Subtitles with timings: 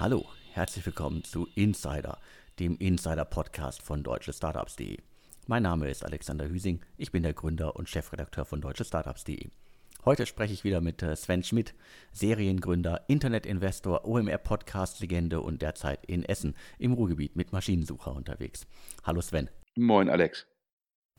[0.00, 2.20] Hallo, herzlich willkommen zu Insider,
[2.60, 4.98] dem Insider-Podcast von deutschestartups.de.
[5.48, 9.48] Mein Name ist Alexander Hüsing, ich bin der Gründer und Chefredakteur von deutschestartups.de.
[10.04, 11.74] Heute spreche ich wieder mit äh, Sven Schmidt,
[12.12, 18.68] Seriengründer, Internetinvestor, OMR-Podcast-Legende und derzeit in Essen im Ruhrgebiet mit Maschinensucher unterwegs.
[19.02, 19.50] Hallo Sven.
[19.74, 20.46] Moin Alex.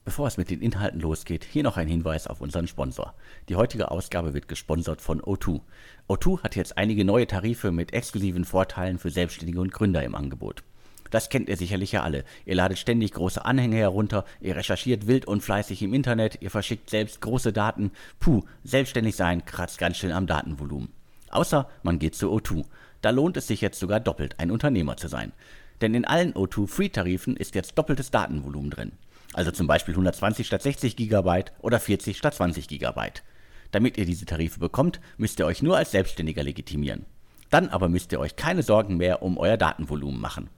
[0.09, 3.13] Bevor es mit den Inhalten losgeht, hier noch ein Hinweis auf unseren Sponsor.
[3.48, 5.62] Die heutige Ausgabe wird gesponsert von O2.
[6.08, 10.64] O2 hat jetzt einige neue Tarife mit exklusiven Vorteilen für Selbstständige und Gründer im Angebot.
[11.12, 12.23] Das kennt ihr sicherlich ja alle.
[12.48, 16.89] Ihr ladet ständig große Anhänge herunter, ihr recherchiert wild und fleißig im Internet, ihr verschickt
[16.89, 17.91] selbst große Daten.
[18.20, 20.89] Puh, selbstständig sein kratzt ganz schön am Datenvolumen.
[21.30, 22.66] Außer man geht zu O2.
[23.03, 25.34] Da lohnt es sich jetzt sogar doppelt, ein Unternehmer zu sein.
[25.81, 28.91] Denn in allen O2 Free-Tarifen ist jetzt doppeltes Datenvolumen drin.
[29.33, 33.11] Also zum Beispiel 120 statt 60 GB oder 40 statt 20 GB.
[33.72, 37.05] Damit ihr diese Tarife bekommt, müsst ihr euch nur als Selbstständiger legitimieren.
[37.50, 40.50] Dann aber müsst ihr euch keine Sorgen mehr um euer Datenvolumen machen.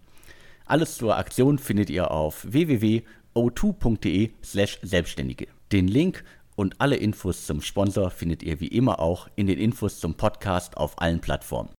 [0.66, 5.48] Alles zur Aktion findet ihr auf www.o2.de/selbstständige.
[5.72, 6.24] Den Link
[6.56, 10.78] und alle Infos zum Sponsor findet ihr wie immer auch in den Infos zum Podcast
[10.78, 11.70] auf allen Plattformen.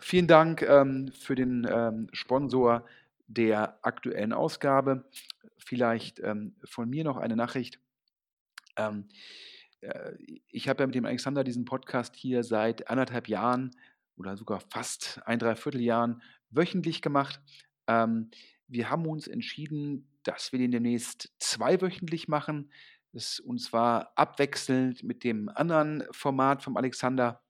[0.00, 2.84] Vielen Dank ähm, für den ähm, Sponsor
[3.26, 5.04] der aktuellen Ausgabe.
[5.64, 7.80] Vielleicht ähm, von mir noch eine Nachricht.
[8.76, 9.08] Ähm,
[9.80, 10.12] äh,
[10.48, 13.70] ich habe ja mit dem Alexander diesen Podcast hier seit anderthalb Jahren
[14.16, 17.40] oder sogar fast ein Dreivierteljahren wöchentlich gemacht.
[17.86, 18.30] Ähm,
[18.66, 22.70] wir haben uns entschieden, dass wir den demnächst zweiwöchentlich machen.
[23.12, 27.42] Das, und zwar abwechselnd mit dem anderen Format vom Alexander.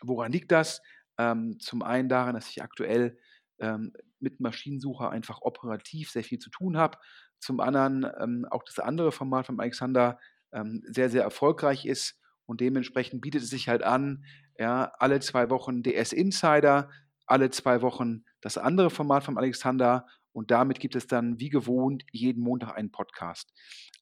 [0.00, 0.82] Woran liegt das?
[1.18, 3.18] Ähm, zum einen daran, dass ich aktuell
[3.58, 6.98] ähm, mit Maschinensucher einfach operativ sehr viel zu tun habe.
[7.38, 10.18] Zum anderen ähm, auch das andere Format vom Alexander
[10.52, 14.24] ähm, sehr, sehr erfolgreich ist und dementsprechend bietet es sich halt an,
[14.58, 16.90] ja, alle zwei Wochen DS Insider,
[17.26, 22.04] alle zwei Wochen das andere Format vom Alexander und damit gibt es dann wie gewohnt
[22.12, 23.52] jeden Montag einen Podcast.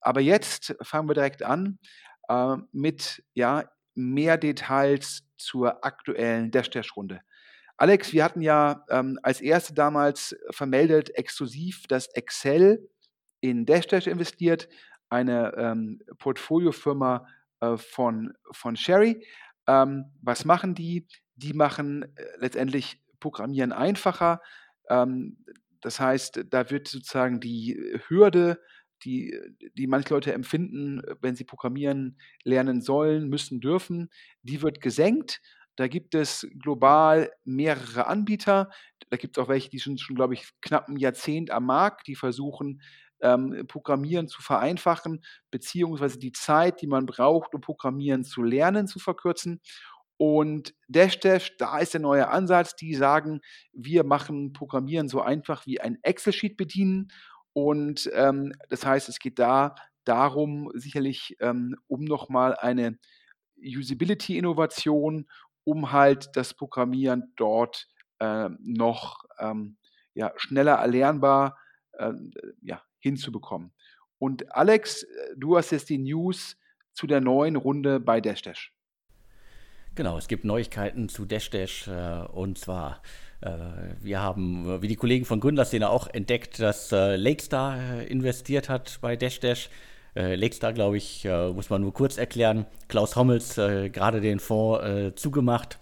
[0.01, 1.79] Aber jetzt fangen wir direkt an
[2.29, 3.65] äh, mit ja,
[3.95, 7.21] mehr Details zur aktuellen Dash-Dash-Runde.
[7.79, 12.91] Alex, wir hatten ja ähm, als erste damals vermeldet, exklusiv, dass Excel
[13.41, 14.69] in Dash-Dash investiert,
[15.09, 17.27] eine ähm, Portfoliofirma
[17.61, 19.25] äh, von, von Sherry.
[19.69, 21.07] Ähm, was machen die?
[21.37, 24.43] Die machen äh, letztendlich Programmieren einfacher.
[24.91, 25.45] Ähm,
[25.81, 28.61] das heißt, da wird sozusagen die Hürde,
[29.05, 29.39] die,
[29.75, 34.11] die manche Leute empfinden, wenn sie programmieren lernen sollen, müssen, dürfen,
[34.43, 35.41] die wird gesenkt.
[35.79, 38.69] Da gibt es global mehrere Anbieter.
[39.11, 42.09] Da gibt es auch welche, die sind schon, glaube ich, knapp ein Jahrzehnt am Markt,
[42.09, 42.83] die versuchen,
[43.21, 45.23] ähm, Programmieren zu vereinfachen,
[45.53, 49.61] beziehungsweise die Zeit, die man braucht, um Programmieren zu lernen, zu verkürzen.
[50.17, 53.41] Und DashDash, da ist der neue Ansatz, die sagen,
[53.73, 57.13] wir machen Programmieren so einfach wie ein Excel-Sheet bedienen.
[57.53, 62.99] Und ähm, das heißt, es geht da darum, sicherlich ähm, um nochmal eine
[63.63, 65.27] Usability-Innovation,
[65.69, 67.89] um halt das Programmieren dort
[68.21, 69.77] äh, noch ähm,
[70.15, 71.59] ja, schneller erlernbar
[71.93, 72.13] äh,
[72.63, 73.75] ja, hinzubekommen.
[74.17, 75.07] Und Alex,
[75.37, 76.57] du hast jetzt die News
[76.95, 78.73] zu der neuen Runde bei DashDash.
[79.95, 83.03] Genau, es gibt Neuigkeiten zu DashDash äh, und zwar
[83.43, 83.51] äh,
[84.01, 88.99] wir haben, wie die Kollegen von Gründerszene auch entdeckt, dass äh, Lakestar äh, investiert hat
[89.03, 89.69] bei DashDash.
[90.19, 92.67] Äh, Lakestar, glaube ich, äh, muss man nur kurz erklären.
[92.89, 95.79] Klaus Hommels gerade den Fonds zugemacht.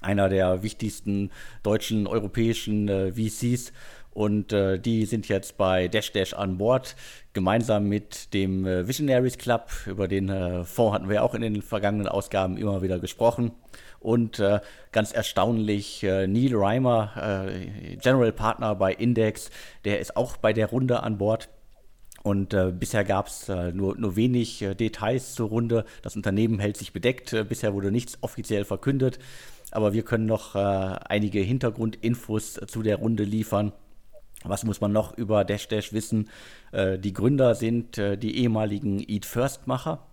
[0.00, 1.30] Einer der wichtigsten
[1.62, 3.72] deutschen, europäischen VCs
[4.12, 6.96] und äh, die sind jetzt bei Dash Dash an Bord,
[7.32, 9.70] gemeinsam mit dem äh, Visionaries Club.
[9.86, 13.52] Über den äh, Fonds hatten wir auch in den vergangenen Ausgaben immer wieder gesprochen.
[14.00, 14.60] Und äh,
[14.92, 19.50] ganz erstaunlich, äh, Neil Reimer, äh, General Partner bei Index,
[19.84, 21.48] der ist auch bei der Runde an Bord.
[22.22, 25.84] Und äh, bisher gab es äh, nur, nur wenig äh, Details zur Runde.
[26.02, 27.34] Das Unternehmen hält sich bedeckt.
[27.48, 29.18] bisher wurde nichts offiziell verkündet.
[29.72, 33.72] Aber wir können noch einige Hintergrundinfos zu der Runde liefern.
[34.42, 36.30] Was muss man noch über Dash Dash wissen?
[36.72, 40.06] Äh, die Gründer sind äh, die ehemaligen Eat First Macher.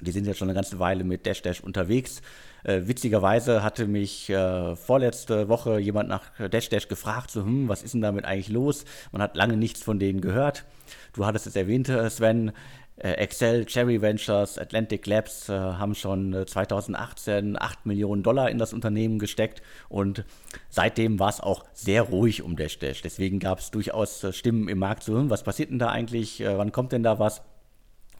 [0.00, 2.22] Die sind jetzt schon eine ganze Weile mit Dash Dash unterwegs.
[2.64, 7.82] Äh, witzigerweise hatte mich äh, vorletzte Woche jemand nach Dash Dash gefragt, so, hm, was
[7.82, 8.84] ist denn damit eigentlich los?
[9.10, 10.64] Man hat lange nichts von denen gehört.
[11.12, 12.52] Du hattest es erwähnt, äh, Sven,
[12.96, 18.58] äh, Excel, Cherry Ventures, Atlantic Labs äh, haben schon 2018 äh, 8 Millionen Dollar in
[18.58, 20.24] das Unternehmen gesteckt und
[20.68, 23.02] seitdem war es auch sehr ruhig um Dash Dash.
[23.02, 26.72] Deswegen gab es durchaus Stimmen im Markt so, hm, was passiert denn da eigentlich, wann
[26.72, 27.42] kommt denn da was?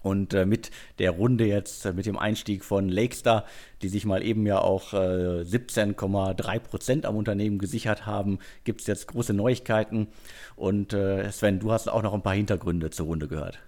[0.02, 3.44] Und äh, mit der Runde jetzt, äh, mit dem Einstieg von Lakestar,
[3.82, 8.86] die sich mal eben ja auch äh, 17,3 Prozent am Unternehmen gesichert haben, gibt es
[8.86, 10.08] jetzt große Neuigkeiten.
[10.56, 13.60] Und äh, Sven, du hast auch noch ein paar Hintergründe zur Runde gehört.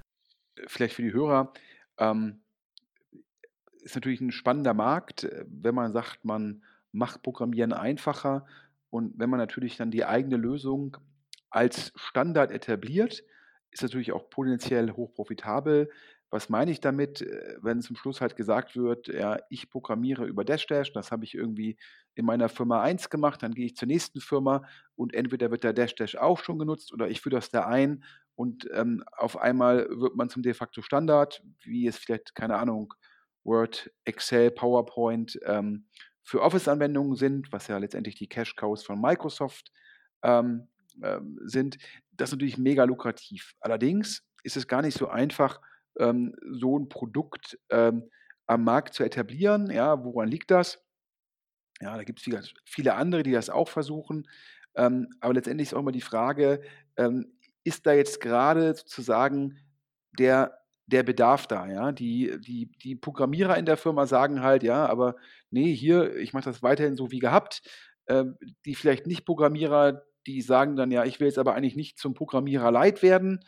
[0.67, 1.53] Vielleicht für die Hörer.
[1.99, 2.41] Ähm,
[3.83, 8.47] ist natürlich ein spannender Markt, wenn man sagt, man macht Programmieren einfacher
[8.91, 10.97] und wenn man natürlich dann die eigene Lösung
[11.51, 13.25] als Standard etabliert,
[13.71, 15.91] ist natürlich auch potenziell hochprofitabel.
[16.35, 20.45] Was meine ich damit, äh, wenn zum Schluss halt gesagt wird, ja, ich programmiere über
[20.45, 21.77] Dashdash, das habe ich irgendwie
[22.17, 24.67] in meiner Firma 1 gemacht, dann gehe ich zur nächsten Firma
[24.97, 28.03] und entweder wird der Dashdash auch schon genutzt oder ich führe das da ein
[28.35, 32.93] und ähm, auf einmal wird man zum de facto Standard, wie es vielleicht, keine Ahnung,
[33.45, 35.87] Word, Excel, PowerPoint ähm,
[36.25, 39.71] für Office-Anwendungen sind, was ja letztendlich die Cash-Cows von Microsoft
[40.25, 40.67] ähm,
[41.01, 41.79] ähm, sind.
[42.11, 43.55] Das ist natürlich mega lukrativ.
[43.61, 45.61] Allerdings ist es gar nicht so einfach,
[45.99, 48.11] ähm, so ein Produkt ähm,
[48.47, 49.71] am Markt zu etablieren.
[49.71, 50.85] Ja, woran liegt das?
[51.81, 54.29] Ja, da gibt es viele, viele andere, die das auch versuchen.
[54.77, 56.63] Ähm, aber letztendlich ist auch immer die Frage,
[56.97, 57.33] ähm,
[57.65, 59.59] ist da jetzt gerade sozusagen
[60.19, 61.67] der, der Bedarf da?
[61.67, 61.93] Ja?
[61.93, 65.17] Die, die, die Programmierer in der Firma sagen halt, ja, aber
[65.51, 67.63] nee, hier, ich mache das weiterhin so wie gehabt.
[68.07, 68.37] Ähm,
[68.67, 72.15] die vielleicht nicht Programmierer, die sagen dann, ja, ich will jetzt aber eigentlich nicht zum
[72.15, 73.41] Programmierer leid werden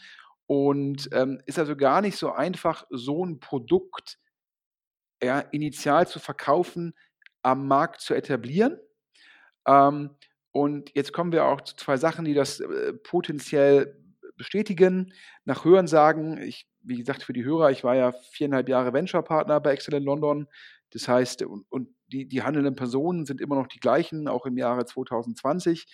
[0.46, 4.18] und ähm, ist also gar nicht so einfach, so ein Produkt
[5.22, 6.94] ja, initial zu verkaufen,
[7.42, 8.78] am Markt zu etablieren.
[9.66, 10.10] Ähm,
[10.52, 14.02] und jetzt kommen wir auch zu zwei Sachen, die das äh, potenziell
[14.36, 15.12] bestätigen.
[15.44, 19.72] Nach Hörensagen, ich, wie gesagt, für die Hörer, ich war ja viereinhalb Jahre Venture-Partner bei
[19.72, 20.46] Excel in London.
[20.90, 24.56] Das heißt, und, und die, die handelnden Personen sind immer noch die gleichen, auch im
[24.56, 25.86] Jahre 2020.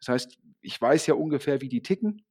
[0.00, 2.24] Das heißt, ich weiß ja ungefähr, wie die ticken.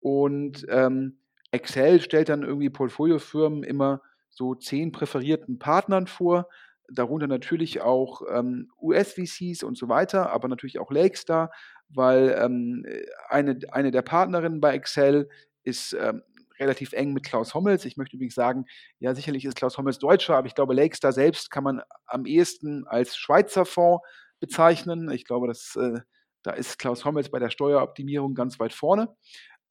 [0.00, 1.18] Und ähm,
[1.56, 4.00] Excel stellt dann irgendwie Portfoliofirmen immer
[4.30, 6.48] so zehn präferierten Partnern vor,
[6.88, 11.50] darunter natürlich auch ähm, US-VCs und so weiter, aber natürlich auch Lakestar,
[11.88, 12.84] weil ähm,
[13.28, 15.28] eine, eine der Partnerinnen bei Excel
[15.62, 16.22] ist ähm,
[16.58, 17.84] relativ eng mit Klaus Hommels.
[17.84, 18.66] Ich möchte übrigens sagen,
[18.98, 22.86] ja, sicherlich ist Klaus Hommels Deutscher, aber ich glaube, Lakestar selbst kann man am ehesten
[22.86, 24.04] als Schweizer Fonds
[24.40, 25.10] bezeichnen.
[25.10, 26.00] Ich glaube, dass, äh,
[26.42, 29.14] da ist Klaus Hommels bei der Steueroptimierung ganz weit vorne.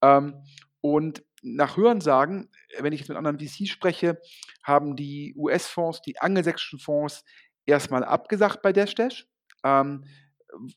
[0.02, 0.44] Ähm,
[0.82, 2.50] und nach Hörensagen,
[2.80, 4.20] wenn ich jetzt mit anderen VCs spreche,
[4.64, 7.24] haben die US-Fonds, die angelsächsischen Fonds
[7.68, 9.28] erstmal abgesagt bei Dashdash,
[9.64, 10.06] ähm,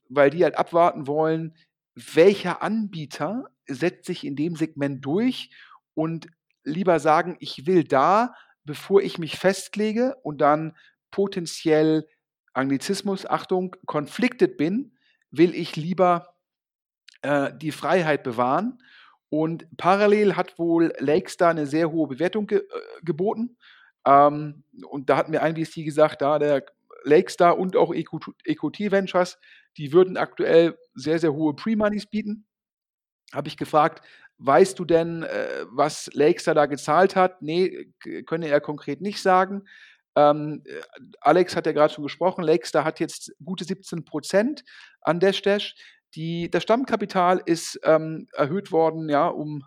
[0.09, 1.57] weil die halt abwarten wollen,
[1.95, 5.51] welcher Anbieter setzt sich in dem Segment durch
[5.95, 6.29] und
[6.65, 10.77] lieber sagen, ich will da, bevor ich mich festlege und dann
[11.11, 12.07] potenziell
[12.53, 14.99] Anglizismus, Achtung, conflicted bin,
[15.31, 16.35] will ich lieber
[17.23, 18.79] äh, die Freiheit bewahren
[19.31, 22.63] und parallel hat wohl Lakestar eine sehr hohe Bewertung ge äh,
[23.03, 23.57] geboten.
[24.07, 26.65] Ähm, und da hatten wir ein VC gesagt, da der
[27.05, 29.39] Lakestar und auch EQT Ventures,
[29.77, 32.47] die würden aktuell sehr, sehr hohe Pre-Moneys bieten.
[33.33, 34.03] Habe ich gefragt,
[34.39, 37.43] weißt du denn, äh, was Lakestar da gezahlt hat?
[37.43, 37.93] Nee,
[38.27, 39.65] könne er konkret nicht sagen.
[40.17, 40.65] Ähm,
[41.21, 44.65] Alex hat ja gerade schon gesprochen, Lakestar hat jetzt gute 17 Prozent
[45.03, 45.77] an Dash Dash.
[46.15, 49.63] Die, das Stammkapital ist ähm, erhöht worden, ja, um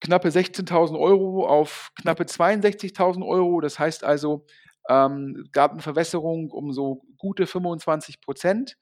[0.00, 3.60] knappe 16.000 Euro auf knappe 62.000 Euro.
[3.60, 4.44] Das heißt also,
[4.88, 8.76] ähm, gab eine Verwässerung um so gute 25 Prozent.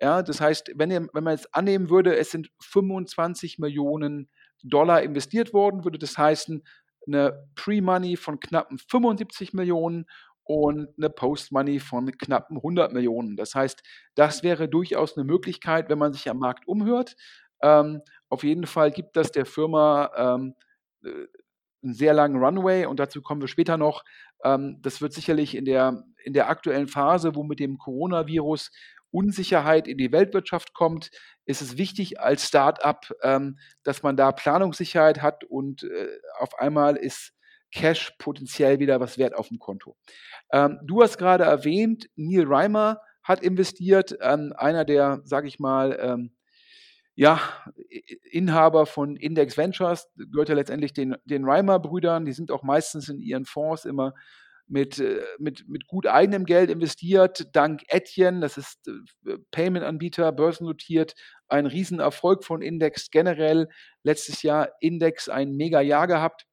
[0.00, 4.30] Ja, das heißt, wenn, ihr, wenn man jetzt annehmen würde, es sind 25 Millionen
[4.62, 6.62] Dollar investiert worden, würde das heißen,
[7.06, 10.06] eine Pre-Money von knappen 75 Millionen
[10.44, 13.36] und eine Post-Money von knappen 100 Millionen.
[13.36, 13.82] Das heißt,
[14.14, 17.16] das wäre durchaus eine Möglichkeit, wenn man sich am Markt umhört.
[17.62, 20.54] Ähm, auf jeden Fall gibt das der Firma ähm,
[21.04, 21.26] äh,
[21.82, 24.04] einen sehr langen Runway und dazu kommen wir später noch.
[24.44, 28.70] Ähm, das wird sicherlich in der, in der aktuellen Phase, wo mit dem Coronavirus
[29.12, 31.10] Unsicherheit in die Weltwirtschaft kommt,
[31.44, 36.96] ist es wichtig als Start-up, ähm, dass man da Planungssicherheit hat und äh, auf einmal
[36.96, 37.32] ist
[37.72, 39.96] Cash potenziell wieder was wert auf dem Konto.
[40.52, 45.98] Ähm, du hast gerade erwähnt, Neil Reimer hat investiert, ähm, einer der, sage ich mal,
[46.00, 46.32] ähm,
[47.14, 47.40] ja,
[48.30, 53.20] Inhaber von Index Ventures, gehört ja letztendlich den, den Reimer-Brüdern, die sind auch meistens in
[53.20, 54.14] ihren Fonds immer
[54.70, 58.88] mit, äh, mit, mit gut eigenem Geld investiert, dank Etienne, das ist
[59.26, 61.14] äh, Payment-Anbieter, börsennotiert,
[61.48, 63.68] ein Riesenerfolg von Index generell.
[64.04, 66.46] Letztes Jahr Index ein mega Jahr gehabt.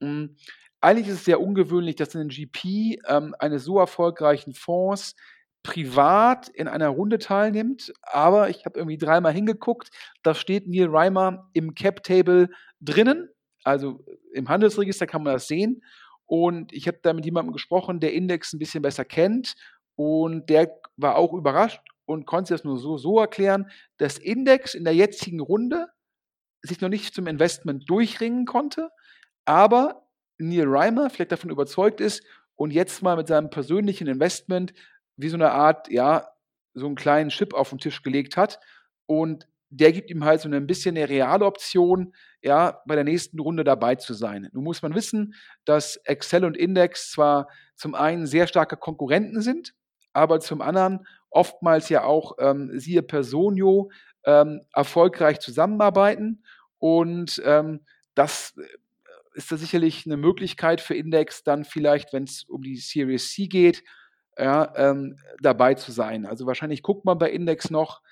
[0.00, 0.36] Hm,
[0.80, 5.14] eigentlich ist es sehr ungewöhnlich, dass ein GP ähm, eines so erfolgreichen Fonds
[5.62, 9.90] privat in einer Runde teilnimmt, aber ich habe irgendwie dreimal hingeguckt,
[10.22, 12.48] da steht Neil Reimer im Cap-Table
[12.80, 13.28] drinnen,
[13.62, 14.02] also
[14.32, 15.82] im Handelsregister kann man das sehen.
[16.24, 19.54] Und ich habe da mit jemandem gesprochen, der Index ein bisschen besser kennt
[19.96, 24.84] und der war auch überrascht und konnte das nur so, so erklären, dass Index in
[24.84, 25.88] der jetzigen Runde
[26.62, 28.90] sich noch nicht zum Investment durchringen konnte,
[29.50, 30.06] aber
[30.38, 32.22] Neil Reimer vielleicht davon überzeugt ist
[32.54, 34.72] und jetzt mal mit seinem persönlichen Investment
[35.16, 36.28] wie so eine Art, ja,
[36.72, 38.60] so einen kleinen Chip auf den Tisch gelegt hat
[39.06, 43.40] und der gibt ihm halt so ein bisschen eine reale Option, ja, bei der nächsten
[43.40, 44.48] Runde dabei zu sein.
[44.52, 49.74] Nun muss man wissen, dass Excel und Index zwar zum einen sehr starke Konkurrenten sind,
[50.12, 53.90] aber zum anderen oftmals ja auch, ähm, siehe Personio,
[54.24, 56.44] ähm, erfolgreich zusammenarbeiten.
[56.78, 57.80] Und ähm,
[58.14, 58.54] das
[59.40, 63.46] ist da sicherlich eine Möglichkeit für Index, dann vielleicht, wenn es um die Series C
[63.46, 63.82] geht,
[64.38, 66.26] ja, ähm, dabei zu sein.
[66.26, 68.02] Also wahrscheinlich guckt man bei Index noch,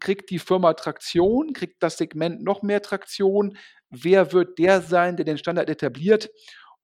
[0.00, 3.56] kriegt die Firma Traktion, kriegt das Segment noch mehr Traktion,
[3.90, 6.30] wer wird der sein, der den Standard etabliert.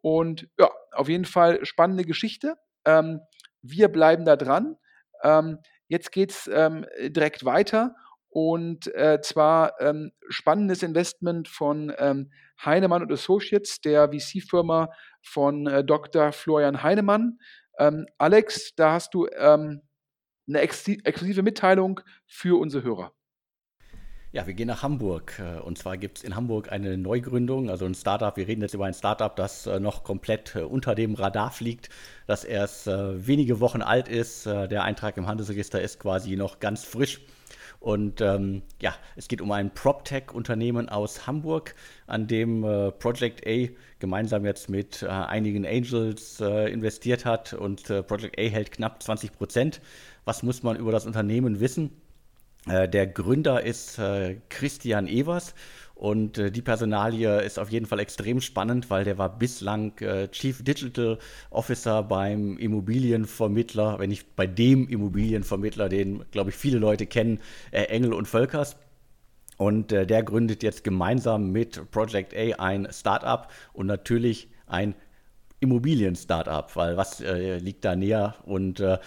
[0.03, 2.57] Und ja, auf jeden Fall spannende Geschichte.
[2.85, 3.21] Ähm,
[3.63, 4.77] wir bleiben da dran.
[5.23, 5.59] Ähm,
[5.89, 7.95] jetzt geht es ähm, direkt weiter
[8.31, 12.31] und äh, zwar ähm, spannendes Investment von ähm,
[12.65, 14.91] Heinemann und Associates, der VC-Firma
[15.23, 16.33] von äh, Dr.
[16.33, 17.39] Florian Heinemann.
[17.79, 19.83] Ähm, Alex, da hast du ähm,
[20.49, 23.13] eine ex exklusive Mitteilung für unsere Hörer.
[24.33, 25.41] Ja, wir gehen nach Hamburg.
[25.41, 28.37] Äh, und zwar gibt es in Hamburg eine Neugründung, also ein Startup.
[28.37, 31.89] Wir reden jetzt über ein Startup, das äh, noch komplett äh, unter dem Radar fliegt,
[32.29, 34.47] das erst wenige Wochen alt ist.
[34.47, 37.23] Der Eintrag im Handelsregister ist quasi noch ganz frisch.
[37.81, 41.75] Und ähm, ja, es geht um ein PropTech-Unternehmen aus Hamburg,
[42.07, 43.69] an dem äh, Project A
[43.99, 47.55] gemeinsam jetzt mit äh, einigen Angels äh, investiert hat.
[47.55, 49.81] Und Project A hält knapp 20 Prozent.
[50.25, 51.91] Was muss man über das Unternehmen wissen?
[52.67, 55.55] Äh, der Gründer ist äh, Christian Evers
[56.01, 59.93] und äh, die Personalie ist auf jeden Fall extrem spannend, weil der war bislang
[60.33, 61.19] Chief Digital
[61.51, 67.41] Officer beim Immobilienvermittler, wenn nicht bei dem Immobilienvermittler, den, glaube ich, viele Leute kennen,
[67.71, 68.77] Engel und Völkers.
[69.59, 74.95] Und der gründet jetzt gemeinsam mit Project A ein Startup und natürlich ein
[75.61, 78.35] Immobilien-Startup, weil was äh, liegt da näher?
[78.45, 78.99] Und äh,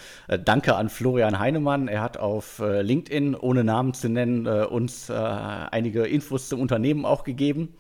[0.44, 1.88] danke an Florian Heinemann.
[1.88, 6.62] Er hat auf äh, LinkedIn, ohne Namen zu nennen, äh, uns äh, einige Infos zum
[6.62, 7.74] Unternehmen auch gegeben.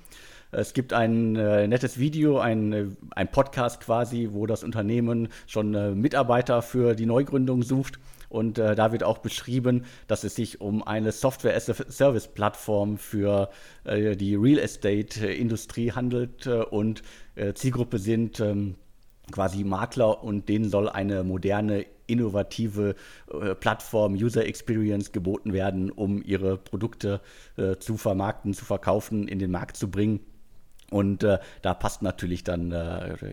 [0.52, 6.62] Es gibt ein äh, nettes Video, ein, ein Podcast quasi, wo das Unternehmen schon Mitarbeiter
[6.62, 8.00] für die Neugründung sucht.
[8.34, 13.52] Und äh, da wird auch beschrieben, dass es sich um eine Software-as-a-Service-Plattform für
[13.84, 16.48] äh, die Real Estate-Industrie handelt.
[16.48, 17.04] Äh, und
[17.36, 18.74] äh, Zielgruppe sind ähm,
[19.32, 22.96] quasi Makler und denen soll eine moderne, innovative
[23.32, 27.22] äh, Plattform, User Experience geboten werden, um ihre Produkte
[27.56, 30.22] äh, zu vermarkten, zu verkaufen, in den Markt zu bringen.
[30.90, 32.70] Und da passt natürlich dann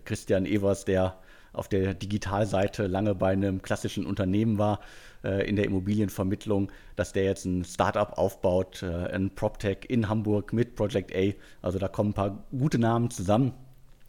[0.06, 1.18] Christian Evers, der
[1.52, 4.80] auf der Digitalseite lange bei einem klassischen Unternehmen war,
[5.24, 10.52] äh, in der Immobilienvermittlung, dass der jetzt ein Startup aufbaut, äh, ein PropTech in Hamburg
[10.52, 11.32] mit Project A.
[11.62, 13.52] Also da kommen ein paar gute Namen zusammen.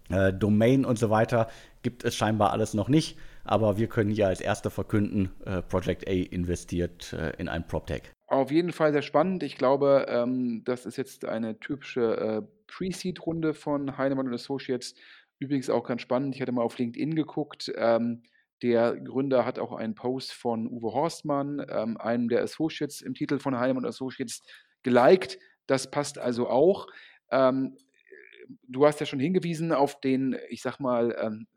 [0.09, 1.47] Äh, Domain und so weiter
[1.83, 6.07] gibt es scheinbar alles noch nicht, aber wir können hier als Erste verkünden, äh, Project
[6.07, 8.03] A investiert äh, in ein PropTech.
[8.27, 9.43] Auf jeden Fall sehr spannend.
[9.43, 14.95] Ich glaube, ähm, das ist jetzt eine typische äh, Pre-Seed-Runde von Heinemann Associates
[15.41, 18.21] Übrigens auch ganz spannend, ich hatte mal auf LinkedIn geguckt, ähm,
[18.61, 23.39] der Gründer hat auch einen Post von Uwe Horstmann, ähm, einem der Associates im Titel
[23.39, 24.43] von Heinemann Associates,
[24.83, 25.39] geliked.
[25.65, 26.85] Das passt also auch.
[27.31, 27.75] Ähm,
[28.67, 31.47] du hast ja schon hingewiesen auf den, ich sag mal, ähm,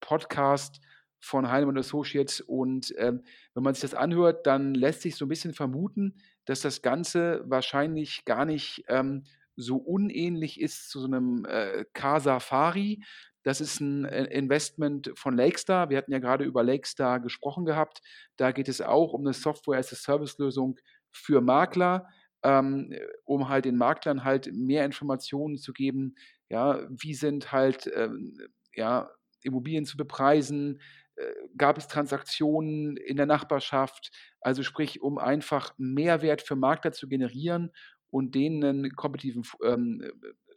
[0.00, 0.80] Podcast
[1.20, 3.22] von Heinemann Associates und ähm,
[3.54, 7.44] wenn man sich das anhört, dann lässt sich so ein bisschen vermuten, dass das Ganze
[7.46, 9.22] wahrscheinlich gar nicht ähm,
[9.56, 13.02] so unähnlich ist zu so einem äh, Car-Safari.
[13.42, 15.90] Das ist ein äh, Investment von Lakestar.
[15.90, 18.00] Wir hatten ja gerade über Lakestar gesprochen gehabt.
[18.36, 20.78] Da geht es auch um eine Software-as-a-Service-Lösung
[21.10, 22.08] für Makler,
[22.42, 22.94] ähm,
[23.24, 26.14] um halt den Maklern halt mehr Informationen zu geben.
[26.48, 28.36] Ja, wie sind halt ähm,
[28.74, 29.10] ja,
[29.42, 30.80] Immobilien zu bepreisen?
[31.16, 31.24] Äh,
[31.56, 34.12] gab es Transaktionen in der Nachbarschaft?
[34.40, 37.72] Also sprich, um einfach Mehrwert für Makler zu generieren
[38.12, 40.12] und denen einen kompetitiven ähm,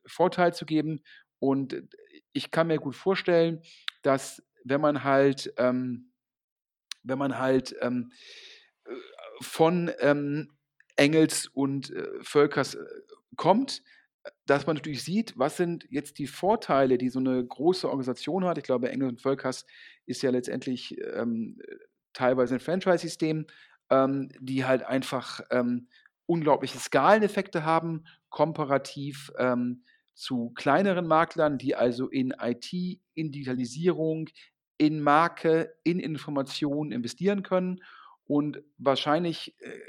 [0.06, 1.02] Vorteil zu geben.
[1.40, 1.82] Und
[2.34, 3.62] ich kann mir gut vorstellen,
[4.04, 6.12] dass wenn man halt, ähm,
[7.04, 8.12] wenn man halt ähm,
[9.42, 10.52] von ähm,
[10.98, 12.86] Engels und äh, Völkers äh,
[13.38, 13.84] kommt,
[14.46, 18.58] dass man natürlich sieht, was sind jetzt die Vorteile, die so eine große Organisation hat.
[18.58, 19.66] Ich glaube, Engels und Völkers
[20.06, 21.62] ist ja letztendlich ähm,
[22.14, 23.46] teilweise ein Franchise-System,
[23.92, 25.88] ähm, die halt einfach ähm,
[26.26, 32.72] unglaubliche Skaleneffekte haben, komparativ ähm, zu kleineren Maklern, die also in IT,
[33.14, 34.30] in Digitalisierung,
[34.78, 37.82] in Marke, in Informationen investieren können.
[38.26, 39.80] Und wahrscheinlich äh,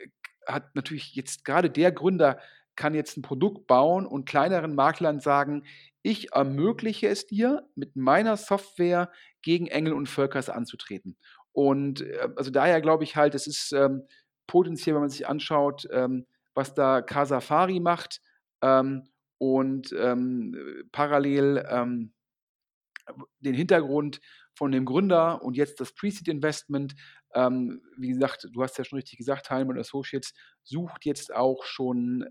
[0.46, 2.38] hat natürlich jetzt gerade der Gründer
[2.76, 5.64] kann jetzt ein Produkt bauen und kleineren Maklern sagen,
[6.02, 9.10] ich ermögliche es dir, mit meiner Software
[9.42, 11.16] gegen Engel und Völkers anzutreten.
[11.52, 14.02] Und äh, also daher glaube ich halt, es ist ähm,
[14.46, 18.20] potenziell, wenn man sich anschaut, ähm, was da Casafari macht
[18.62, 19.04] ähm,
[19.38, 20.56] und ähm,
[20.92, 22.12] parallel ähm,
[23.40, 24.20] den Hintergrund
[24.54, 26.94] von dem Gründer und jetzt das Pre-Seed-Investment.
[27.34, 32.24] Ähm, wie gesagt, du hast ja schon richtig gesagt, Heinemann Associates sucht jetzt auch schon,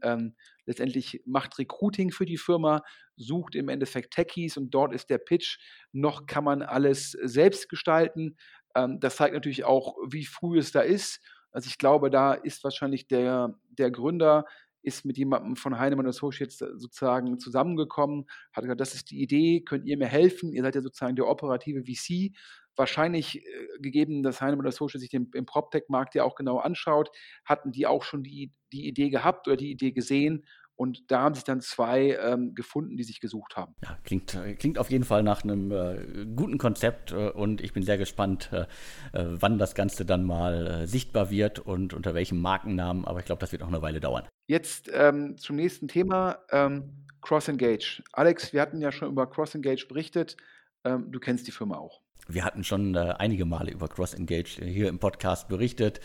[0.65, 2.81] letztendlich macht Recruiting für die Firma,
[3.15, 5.59] sucht im Endeffekt Techies und dort ist der Pitch,
[5.93, 8.35] noch kann man alles selbst gestalten.
[8.73, 11.21] Das zeigt natürlich auch, wie früh es da ist.
[11.55, 14.45] Also ich glaube, da ist wahrscheinlich der, der Gründer
[14.81, 19.85] ist mit jemandem von Heinemann Associates sozusagen zusammengekommen, hat gesagt, das ist die Idee, könnt
[19.85, 20.51] ihr mir helfen?
[20.51, 22.35] Ihr seid ja sozusagen der operative VC.
[22.75, 23.41] Wahrscheinlich äh,
[23.79, 27.09] gegeben, dass Heinemann Associates sich den, den PropTech-Markt ja auch genau anschaut,
[27.45, 31.35] hatten die auch schon die, die Idee gehabt oder die Idee gesehen und da haben
[31.35, 33.75] sich dann zwei ähm, gefunden, die sich gesucht haben.
[33.83, 37.73] Ja, klingt, äh, klingt auf jeden Fall nach einem äh, guten Konzept äh, und ich
[37.73, 38.65] bin sehr gespannt, äh,
[39.13, 43.05] äh wann das Ganze dann mal äh, sichtbar wird und unter welchem Markennamen.
[43.05, 44.27] Aber ich glaube, das wird auch eine Weile dauern.
[44.47, 48.03] Jetzt ähm, zum nächsten Thema: ähm, Cross Engage.
[48.13, 50.37] Alex, wir hatten ja schon über Cross Engage berichtet.
[50.83, 52.04] Ähm, du kennst die Firma auch.
[52.27, 55.99] Wir hatten schon äh, einige Male über Cross Engage hier im Podcast berichtet.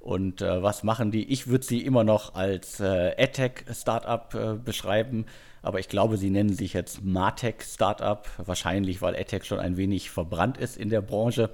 [0.00, 1.30] Und äh, was machen die?
[1.32, 5.26] Ich würde sie immer noch als äh, AdTech-Startup äh, beschreiben,
[5.62, 10.58] aber ich glaube, sie nennen sich jetzt Martech-Startup, wahrscheinlich, weil AdTech schon ein wenig verbrannt
[10.58, 11.50] ist in der Branche.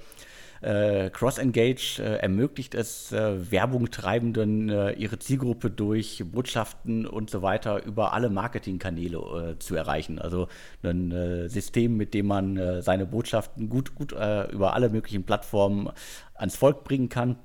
[0.62, 7.85] Äh, Cross-Engage äh, ermöglicht es äh, Werbungtreibenden, äh, ihre Zielgruppe durch Botschaften und so weiter
[7.85, 10.21] über alle Marketingkanäle äh, zu erreichen.
[10.21, 10.47] Also
[10.85, 15.90] ein äh, System, mit dem man seine Botschaften gut, gut über alle möglichen Plattformen
[16.35, 17.37] ans Volk bringen kann.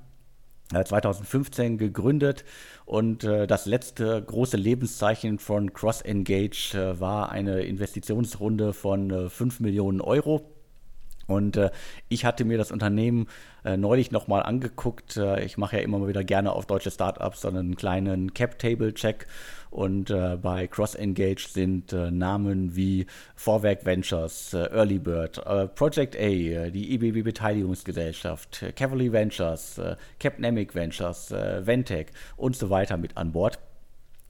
[0.73, 2.43] 2015 gegründet
[2.86, 9.30] und äh, das letzte große Lebenszeichen von Cross Engage äh, war eine Investitionsrunde von äh,
[9.30, 10.57] 5 Millionen Euro.
[11.28, 11.70] Und äh,
[12.10, 13.28] ich hatte mir das Unternehmen
[13.63, 15.18] äh, neulich nochmal angeguckt.
[15.18, 19.28] Äh, ich mache ja immer mal wieder gerne auf deutsche Startups so einen kleinen Cap-Table-Check.
[19.70, 25.44] Und äh, bei Cross Engage sind äh, Namen wie Vorwerk Ventures, äh, Early Bird,
[25.76, 29.80] Project A, die IBB Beteiligungsgesellschaft, Cavalry Ventures,
[30.20, 33.60] Capnemic Ventures, Ventec und so weiter mit an Bord.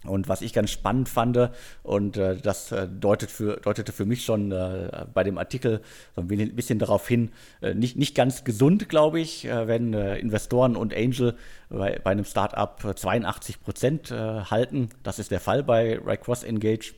[0.08, 1.38] Und was ich ganz spannend fand,
[1.84, 5.82] und äh, das äh, deutet für, deutete für mich schon äh, bei dem Artikel
[6.16, 10.18] so ein bisschen darauf hin, äh, nicht, nicht ganz gesund, glaube ich, äh, wenn äh,
[10.18, 11.36] Investoren und Angel
[11.70, 14.90] bei, bei einem Startup 82 Prozent halten.
[15.04, 16.94] Das ist der Fall bei Cross Engage.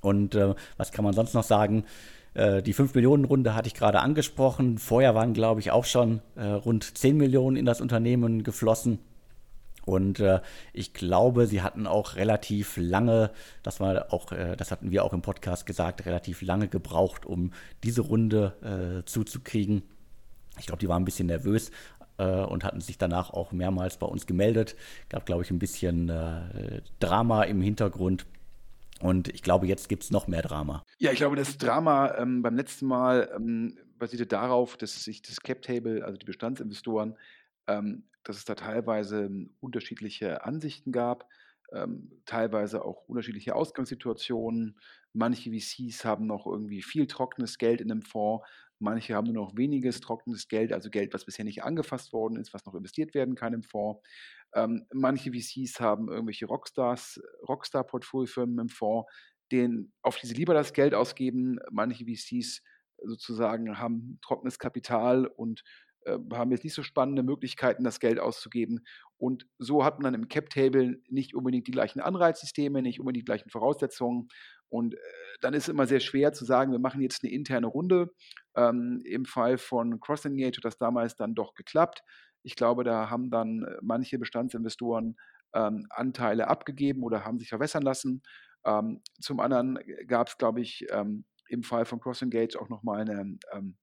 [0.00, 0.38] Und
[0.76, 1.84] was kann man sonst noch sagen?
[2.34, 4.78] Die 5 Millionen Runde hatte ich gerade angesprochen.
[4.78, 9.00] Vorher waren, glaube ich, auch schon rund 10 Millionen in das Unternehmen geflossen.
[9.84, 10.40] Und äh,
[10.72, 13.30] ich glaube, sie hatten auch relativ lange,
[13.62, 17.52] das war auch, äh, das hatten wir auch im Podcast gesagt, relativ lange gebraucht, um
[17.82, 19.82] diese Runde äh, zuzukriegen.
[20.58, 21.70] Ich glaube, die waren ein bisschen nervös
[22.18, 24.76] äh, und hatten sich danach auch mehrmals bei uns gemeldet.
[25.08, 28.26] Gab, glaube ich, ein bisschen äh, Drama im Hintergrund.
[29.00, 30.82] Und ich glaube, jetzt gibt es noch mehr Drama.
[30.98, 35.40] Ja, ich glaube, das Drama ähm, beim letzten Mal ähm, basierte darauf, dass sich das
[35.40, 37.16] Cap Table, also die Bestandsinvestoren,
[37.66, 41.28] ähm, dass es da teilweise hm, unterschiedliche Ansichten gab,
[41.72, 44.78] ähm, teilweise auch unterschiedliche Ausgangssituationen.
[45.12, 48.46] Manche VCs haben noch irgendwie viel trockenes Geld in einem Fonds,
[48.78, 52.52] manche haben nur noch weniges trockenes Geld, also Geld, was bisher nicht angefasst worden ist,
[52.52, 54.02] was noch investiert werden kann im Fonds.
[54.54, 59.10] Ähm, manche VCs haben irgendwelche Rockstars, Rockstar-Portfoliofirmen im Fonds,
[59.52, 61.58] denen, auf die sie lieber das Geld ausgeben.
[61.70, 62.62] Manche VCs
[63.02, 65.62] sozusagen haben trockenes Kapital und
[66.04, 68.84] äh, haben jetzt nicht so spannende Möglichkeiten, das Geld auszugeben.
[69.16, 73.30] Und so hat man dann im Cap-Table nicht unbedingt die gleichen Anreizsysteme, nicht unbedingt die
[73.30, 74.28] gleichen Voraussetzungen.
[74.68, 74.98] Und äh,
[75.40, 78.12] dann ist es immer sehr schwer zu sagen, wir machen jetzt eine interne Runde.
[78.56, 82.02] Ähm, Im Fall von Cross Engage hat das damals dann doch geklappt.
[82.42, 85.16] Ich glaube, da haben dann äh, manche Bestandsinvestoren
[85.54, 88.22] ähm, Anteile abgegeben oder haben sich verwässern lassen.
[88.64, 93.02] Ähm, zum anderen gab es, glaube ich, ähm, im Fall von Cross Engage auch nochmal
[93.02, 93.76] eine ähm,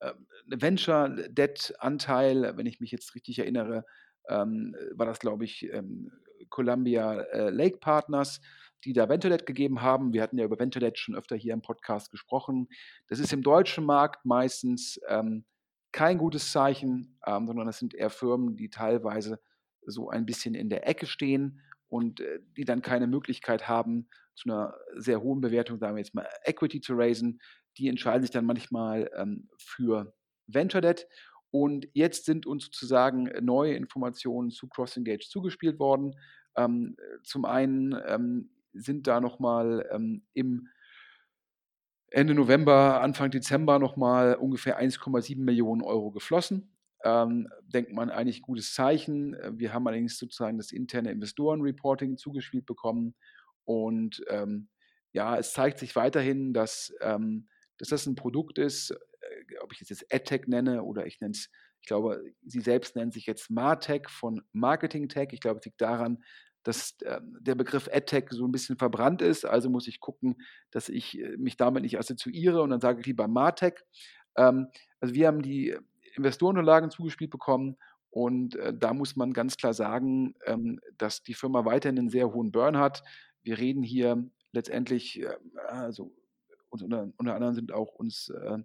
[0.00, 3.84] ähm, Venture Debt Anteil, wenn ich mich jetzt richtig erinnere,
[4.28, 6.10] ähm, war das, glaube ich, ähm,
[6.48, 8.40] Columbia äh, Lake Partners,
[8.84, 10.12] die da Venture Debt gegeben haben.
[10.12, 12.68] Wir hatten ja über Venture Debt schon öfter hier im Podcast gesprochen.
[13.08, 15.44] Das ist im deutschen Markt meistens ähm,
[15.92, 19.40] kein gutes Zeichen, ähm, sondern das sind eher Firmen, die teilweise
[19.86, 24.50] so ein bisschen in der Ecke stehen und äh, die dann keine Möglichkeit haben, zu
[24.50, 27.40] einer sehr hohen Bewertung, sagen wir jetzt mal, Equity zu raisen,
[27.78, 30.14] die entscheiden sich dann manchmal ähm, für
[30.46, 31.06] Venture Debt.
[31.50, 36.14] Und jetzt sind uns sozusagen neue Informationen zu CrossEngage zugespielt worden.
[36.56, 40.68] Ähm, zum einen ähm, sind da nochmal ähm, im
[42.10, 46.76] Ende November, Anfang Dezember nochmal ungefähr 1,7 Millionen Euro geflossen.
[47.04, 49.36] Ähm, denkt man eigentlich gutes Zeichen.
[49.58, 53.14] Wir haben allerdings sozusagen das interne Investorenreporting zugespielt bekommen.
[53.64, 54.68] Und ähm,
[55.12, 59.80] ja, es zeigt sich weiterhin, dass, ähm, dass das ein Produkt ist, äh, ob ich
[59.80, 63.50] es jetzt AdTech nenne oder ich nenne es, ich glaube, sie selbst nennen sich jetzt
[63.50, 65.28] Martech von Marketing Tech.
[65.32, 66.24] Ich glaube, es liegt daran,
[66.64, 69.44] dass äh, der Begriff AdTech so ein bisschen verbrannt ist.
[69.44, 70.36] Also muss ich gucken,
[70.72, 73.74] dass ich äh, mich damit nicht assoziiere und dann sage ich lieber Martech.
[74.36, 74.66] Ähm,
[75.00, 75.76] also wir haben die
[76.16, 77.76] Investorenunterlagen zugespielt bekommen
[78.10, 82.32] und äh, da muss man ganz klar sagen, ähm, dass die Firma weiterhin einen sehr
[82.32, 83.04] hohen Burn hat.
[83.42, 85.36] Wir reden hier letztendlich, äh,
[86.70, 88.58] also unter, unter, anderem sind auch uns äh,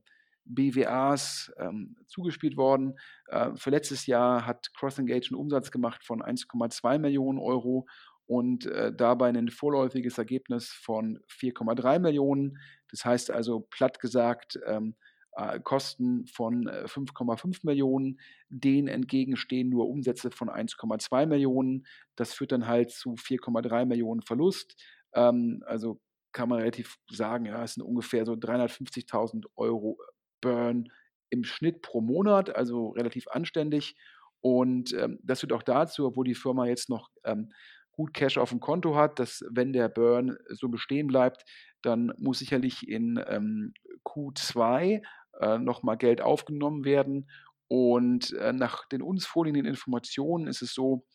[0.45, 2.99] BWAs ähm, zugespielt worden.
[3.27, 7.87] Äh, für letztes Jahr hat CrossEngage einen Umsatz gemacht von 1,2 Millionen Euro
[8.25, 12.57] und äh, dabei ein vorläufiges Ergebnis von 4,3 Millionen.
[12.89, 14.95] Das heißt also platt gesagt, ähm,
[15.33, 21.85] äh, Kosten von 5,5 äh, Millionen, denen entgegenstehen nur Umsätze von 1,2 Millionen.
[22.15, 24.75] Das führt dann halt zu 4,3 Millionen Verlust.
[25.13, 25.99] Ähm, also
[26.31, 29.97] kann man relativ sagen, ja, es sind ungefähr so 350.000 Euro
[30.41, 30.89] Burn
[31.29, 33.95] im Schnitt pro Monat, also relativ anständig.
[34.41, 37.51] Und ähm, das führt auch dazu, obwohl die Firma jetzt noch ähm,
[37.91, 41.43] gut Cash auf dem Konto hat, dass wenn der Burn so bestehen bleibt,
[41.81, 43.73] dann muss sicherlich in ähm,
[44.05, 45.01] Q2
[45.39, 47.29] äh, nochmal Geld aufgenommen werden.
[47.67, 51.05] Und äh, nach den uns vorliegenden Informationen ist es so,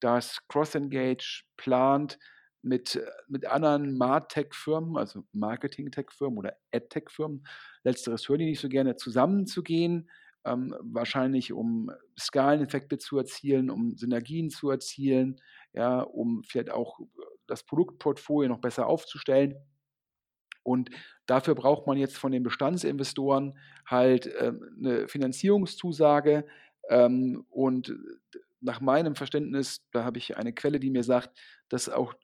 [0.00, 2.18] dass CrossEngage plant,
[2.64, 7.46] mit, äh, mit anderen Martech-Firmen, also Marketing-Tech-Firmen oder Ad-Tech-Firmen,
[7.84, 10.10] letzteres hören die nicht so gerne, zusammenzugehen,
[10.44, 15.40] ähm, wahrscheinlich um Skaleneffekte zu erzielen, um Synergien zu erzielen,
[15.72, 17.04] ja, um vielleicht auch äh,
[17.46, 19.54] das Produktportfolio noch besser aufzustellen.
[20.62, 20.90] Und
[21.26, 26.46] dafür braucht man jetzt von den Bestandsinvestoren halt äh, eine Finanzierungszusage.
[26.88, 27.94] Ähm, und
[28.60, 32.14] nach meinem Verständnis, da habe ich eine Quelle, die mir sagt, dass auch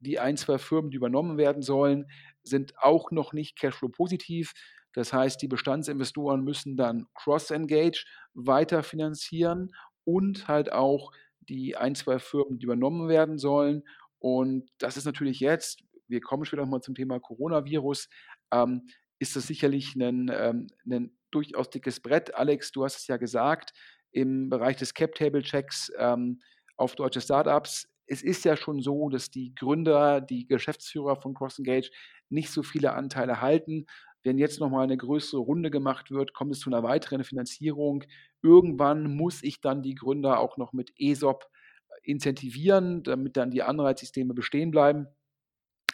[0.00, 2.06] die ein, zwei Firmen, die übernommen werden sollen,
[2.42, 4.52] sind auch noch nicht Cashflow-positiv.
[4.92, 9.72] Das heißt, die Bestandsinvestoren müssen dann Cross-Engage weiter finanzieren
[10.04, 13.84] und halt auch die ein, zwei Firmen, die übernommen werden sollen.
[14.18, 18.08] Und das ist natürlich jetzt, wir kommen später nochmal zum Thema Coronavirus,
[18.52, 18.88] ähm,
[19.18, 22.34] ist das sicherlich ein, ähm, ein durchaus dickes Brett.
[22.34, 23.72] Alex, du hast es ja gesagt,
[24.16, 26.40] im Bereich des Cap-Table-Checks ähm,
[26.78, 27.86] auf deutsche Startups.
[28.06, 31.90] Es ist ja schon so, dass die Gründer, die Geschäftsführer von CrossEngage
[32.30, 33.86] nicht so viele Anteile halten.
[34.24, 38.04] Wenn jetzt nochmal eine größere Runde gemacht wird, kommt es zu einer weiteren Finanzierung.
[38.42, 43.62] Irgendwann muss ich dann die Gründer auch noch mit ESOP äh, incentivieren, damit dann die
[43.62, 45.08] Anreizsysteme bestehen bleiben.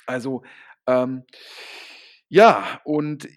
[0.07, 0.45] Also
[0.87, 1.25] ähm,
[2.29, 3.29] ja, und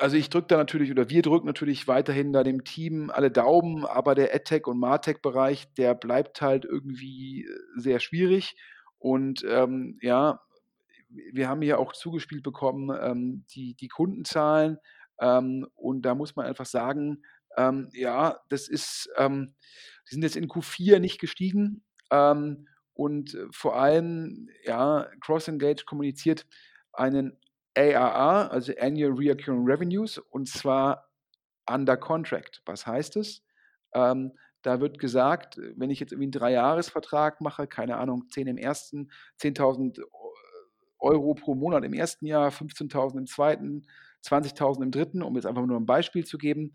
[0.00, 3.84] also ich drücke da natürlich oder wir drücken natürlich weiterhin da dem Team alle Daumen,
[3.84, 8.56] aber der AdTech und MarTech-Bereich, der bleibt halt irgendwie äh, sehr schwierig.
[8.98, 10.40] Und ähm, ja,
[11.08, 14.78] wir haben hier auch zugespielt bekommen, ähm, die, die Kundenzahlen.
[15.20, 17.22] Ähm, und da muss man einfach sagen,
[17.56, 19.54] ähm, ja, das ist, ähm,
[20.08, 21.84] die sind jetzt in Q4 nicht gestiegen.
[22.10, 26.46] Ähm, und äh, vor allem, ja, CrossEngage kommuniziert
[26.92, 27.38] einen
[27.76, 31.08] ARR, also Annual Recurring Revenues, und zwar
[31.68, 32.62] under contract.
[32.64, 33.42] Was heißt es?
[33.94, 38.58] Ähm, da wird gesagt, wenn ich jetzt irgendwie einen Dreijahresvertrag mache, keine Ahnung, 10 im
[38.58, 39.10] ersten,
[39.40, 40.00] 10.000
[40.98, 43.86] Euro pro Monat im ersten Jahr, 15.000 im zweiten,
[44.24, 46.74] 20.000 im dritten, um jetzt einfach nur ein Beispiel zu geben,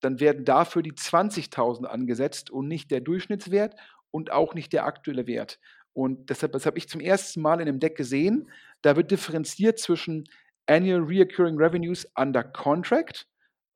[0.00, 3.74] dann werden dafür die 20.000 angesetzt und nicht der Durchschnittswert
[4.10, 5.58] und auch nicht der aktuelle Wert.
[5.96, 8.50] Und deshalb, das habe ich zum ersten Mal in dem Deck gesehen.
[8.82, 10.24] Da wird differenziert zwischen
[10.66, 13.26] Annual Reoccurring Revenues under Contract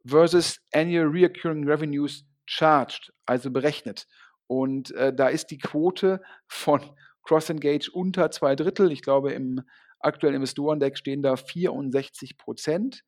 [0.06, 4.06] versus Annual Reoccurring Revenues charged, also berechnet.
[4.48, 6.82] Und äh, da ist die Quote von
[7.22, 8.92] Cross-Engage unter zwei Drittel.
[8.92, 9.62] Ich glaube, im
[9.98, 13.02] aktuellen Investorendeck stehen da 64 Prozent.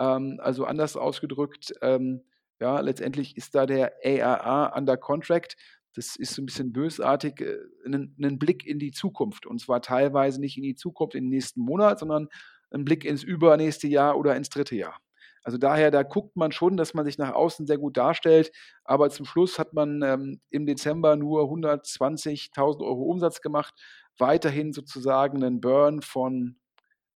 [0.00, 2.24] Ähm, also anders ausgedrückt, ähm,
[2.58, 5.56] ja, letztendlich ist da der ARA under Contract
[5.96, 7.56] das ist so ein bisschen bösartig, äh,
[7.86, 9.46] ein, Blick in die Zukunft.
[9.46, 12.28] Und zwar teilweise nicht in die Zukunft in den nächsten Monat, sondern
[12.70, 15.00] ein Blick ins übernächste Jahr oder ins dritte Jahr.
[15.42, 18.50] Also daher, da guckt man schon, dass man sich nach außen sehr gut darstellt,
[18.84, 23.72] aber zum Schluss hat man ähm, im Dezember nur 120.000 Euro Umsatz gemacht,
[24.18, 26.56] weiterhin sozusagen einen Burn von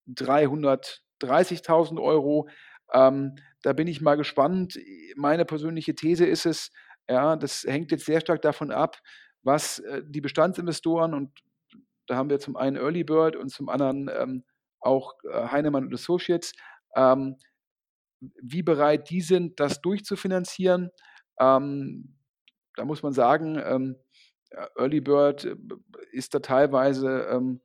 [0.08, 2.48] 330.000 Euro.
[2.92, 4.76] Ähm, da bin ich mal gespannt.
[5.14, 6.72] Meine persönliche These ist es,
[7.08, 8.98] ja, das hängt jetzt sehr stark davon ab,
[9.42, 11.30] was äh, die Bestandsinvestoren und
[12.06, 14.44] da haben wir zum einen Early Bird und zum anderen ähm,
[14.80, 16.52] auch äh, Heinemann und Associates,
[16.94, 17.36] ähm,
[18.20, 20.90] wie bereit die sind, das durchzufinanzieren.
[21.40, 22.16] Ähm,
[22.76, 23.96] da muss man sagen, ähm,
[24.76, 25.56] Early Bird äh,
[26.12, 27.60] ist da teilweise, ähm,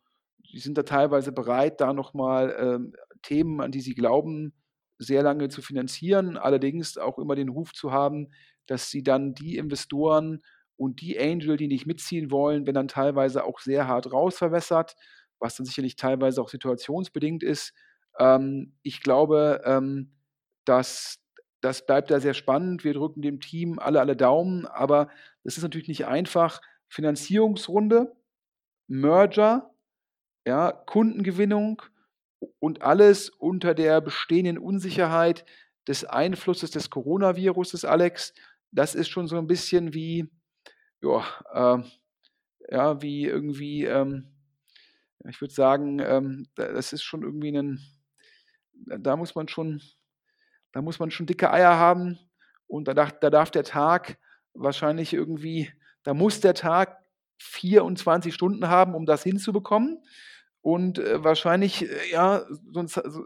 [0.51, 4.53] die sind da teilweise bereit, da nochmal ähm, Themen, an die sie glauben,
[4.97, 8.31] sehr lange zu finanzieren, allerdings auch immer den Ruf zu haben,
[8.71, 10.41] dass sie dann die Investoren
[10.77, 14.95] und die Angel, die nicht mitziehen wollen, wenn dann teilweise auch sehr hart rausverwässert,
[15.39, 17.73] was dann sicherlich teilweise auch situationsbedingt ist.
[18.17, 20.13] Ähm, ich glaube, ähm,
[20.63, 21.19] dass
[21.59, 22.85] das bleibt da sehr spannend.
[22.85, 25.09] Wir drücken dem Team alle, alle Daumen, aber
[25.43, 26.61] es ist natürlich nicht einfach.
[26.87, 28.15] Finanzierungsrunde,
[28.87, 29.69] Merger,
[30.47, 31.81] ja, Kundengewinnung
[32.59, 35.43] und alles unter der bestehenden Unsicherheit
[35.87, 38.33] des Einflusses des Coronavirus, Alex.
[38.71, 40.29] Das ist schon so ein bisschen wie,
[41.01, 41.83] ja, äh,
[42.69, 44.31] ja wie irgendwie, ähm,
[45.27, 47.79] ich würde sagen, ähm, das ist schon irgendwie ein,
[48.73, 49.81] da muss man schon,
[50.71, 52.17] da muss man schon dicke Eier haben
[52.67, 54.17] und da, da darf der Tag
[54.53, 55.71] wahrscheinlich irgendwie,
[56.03, 56.97] da muss der Tag
[57.39, 60.03] 24 Stunden haben, um das hinzubekommen.
[60.61, 63.23] Und äh, wahrscheinlich, äh, ja, sonst, so,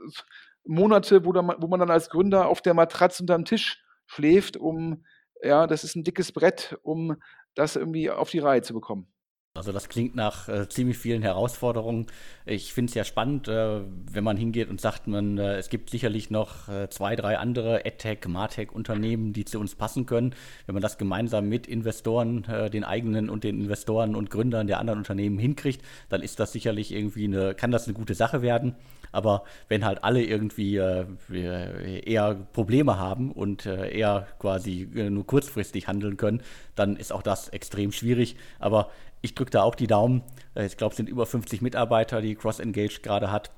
[0.63, 5.05] Monate, wo, da, wo man dann als Gründer auf der Matratze unterm Tisch schläft, um,
[5.45, 7.15] ja, das ist ein dickes Brett, um
[7.53, 9.07] das irgendwie auf die Reihe zu bekommen.
[9.55, 12.07] Also das klingt nach äh, ziemlich vielen Herausforderungen.
[12.45, 13.79] Ich finde es ja spannend, äh,
[14.11, 17.85] wenn man hingeht und sagt, man, äh, es gibt sicherlich noch äh, zwei, drei andere
[17.85, 20.35] AdTech, MarTech-Unternehmen, die zu uns passen können.
[20.65, 24.79] Wenn man das gemeinsam mit Investoren, äh, den eigenen und den Investoren und Gründern der
[24.79, 28.75] anderen Unternehmen hinkriegt, dann ist das sicherlich irgendwie eine, kann das eine gute Sache werden.
[29.13, 36.17] Aber wenn halt alle irgendwie äh, eher Probleme haben und eher quasi nur kurzfristig handeln
[36.17, 36.41] können,
[36.75, 38.35] dann ist auch das extrem schwierig.
[38.59, 38.89] Aber
[39.25, 40.23] ich drücke da auch die Daumen.
[40.55, 43.51] Äh, ich glaube, es sind über 50 Mitarbeiter, die Cross-Engage gerade hat.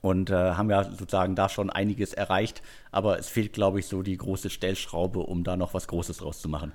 [0.00, 2.62] Und äh, haben ja sozusagen da schon einiges erreicht.
[2.90, 6.72] Aber es fehlt, glaube ich, so die große Stellschraube, um da noch was Großes rauszumachen.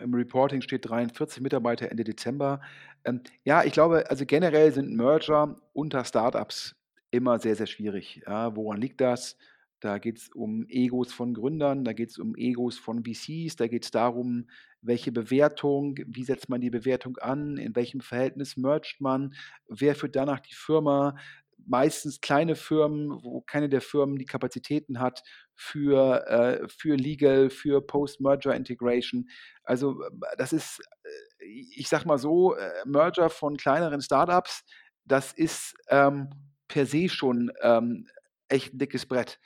[0.00, 2.60] Im Reporting steht 43 Mitarbeiter Ende Dezember.
[3.04, 6.74] Ähm, ja, ich glaube, also generell sind Merger unter Startups
[7.10, 8.22] immer sehr, sehr schwierig.
[8.26, 9.36] Ja, woran liegt das?
[9.80, 13.66] Da geht es um Egos von Gründern, da geht es um Egos von VCs, da
[13.66, 14.46] geht es darum,
[14.82, 19.34] welche Bewertung, wie setzt man die Bewertung an, in welchem Verhältnis mercht man,
[19.68, 21.16] wer führt danach die Firma.
[21.64, 25.22] Meistens kleine Firmen, wo keine der Firmen die Kapazitäten hat
[25.54, 29.28] für, äh, für Legal, für Post-Merger Integration.
[29.62, 30.02] Also
[30.36, 34.64] das ist, äh, ich sag mal so, äh, Merger von kleineren Startups,
[35.04, 36.30] das ist ähm,
[36.66, 38.08] per se schon ähm,
[38.48, 39.38] echt ein dickes Brett.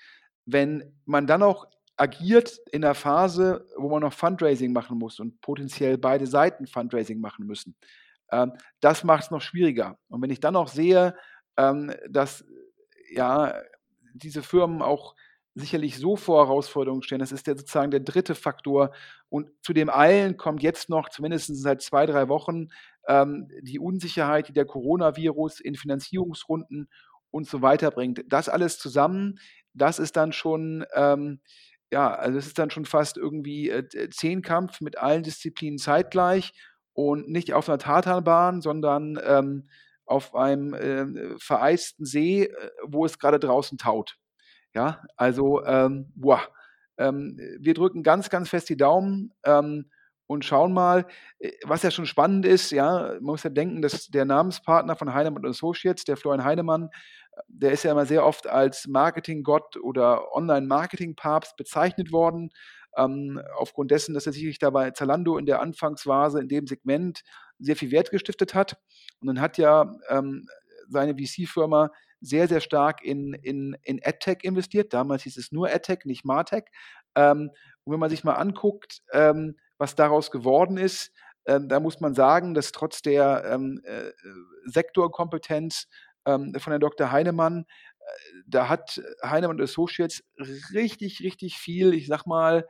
[0.47, 5.41] Wenn man dann auch agiert in der Phase, wo man noch Fundraising machen muss und
[5.41, 7.75] potenziell beide Seiten Fundraising machen müssen,
[8.31, 9.99] ähm, das macht es noch schwieriger.
[10.09, 11.15] Und wenn ich dann auch sehe,
[11.57, 12.45] ähm, dass
[13.11, 13.55] ja
[14.15, 15.15] diese Firmen auch
[15.55, 17.19] sicherlich so vor Herausforderungen stehen.
[17.19, 18.93] Das ist der, sozusagen der dritte Faktor.
[19.31, 22.69] Und zu dem allen kommt jetzt noch, zumindest seit zwei, drei Wochen,
[23.09, 26.91] ähm, die Unsicherheit, die der Coronavirus in Finanzierungsrunden
[27.31, 28.23] und so weiter bringt.
[28.29, 29.39] Das alles zusammen
[29.77, 31.41] das ist dann schon, ähm,
[31.91, 36.53] ja, also es ist dann schon fast irgendwie äh, Zehnkampf mit allen Disziplinen zeitgleich
[36.93, 39.69] und nicht auf einer Tatanbahn, sondern ähm,
[40.07, 44.17] auf einem äh, vereisten See, äh, wo es gerade draußen taut.
[44.75, 46.43] Ja, also, ähm, boah,
[46.99, 49.91] ähm, wir drücken ganz, ganz fest die Daumen ähm,
[50.27, 51.07] und schauen mal,
[51.39, 55.15] äh, was ja schon spannend ist, ja, man muss ja denken, dass der Namenspartner von
[55.15, 56.91] Heinemann Associates, der Florian Heinemann,
[57.49, 62.51] der ist ja immer sehr oft als Marketinggott oder Online-Marketing-Papst bezeichnet worden.
[62.97, 67.23] Ähm, aufgrund dessen, dass er sicherlich dabei Zalando in der Anfangsphase in dem Segment
[67.59, 68.79] sehr viel Wert gestiftet hat.
[69.21, 70.47] Und dann hat ja ähm,
[70.89, 74.95] seine VC-Firma sehr, sehr stark in, in, in AdTech investiert.
[74.95, 76.65] Damals hieß es nur AdTech, nicht Martech.
[77.15, 77.51] Ähm,
[77.85, 81.13] und wenn man sich mal anguckt, ähm, was daraus geworden ist,
[81.47, 84.11] ähm, da muss man sagen, dass trotz der ähm, äh,
[84.65, 85.87] Sektorkompetenz
[86.27, 87.11] ähm, von Herrn Dr.
[87.11, 87.67] Heinemann.
[87.99, 88.05] Äh,
[88.47, 90.25] da hat Heinemann Associates
[90.73, 92.67] richtig, richtig viel, ich sag mal,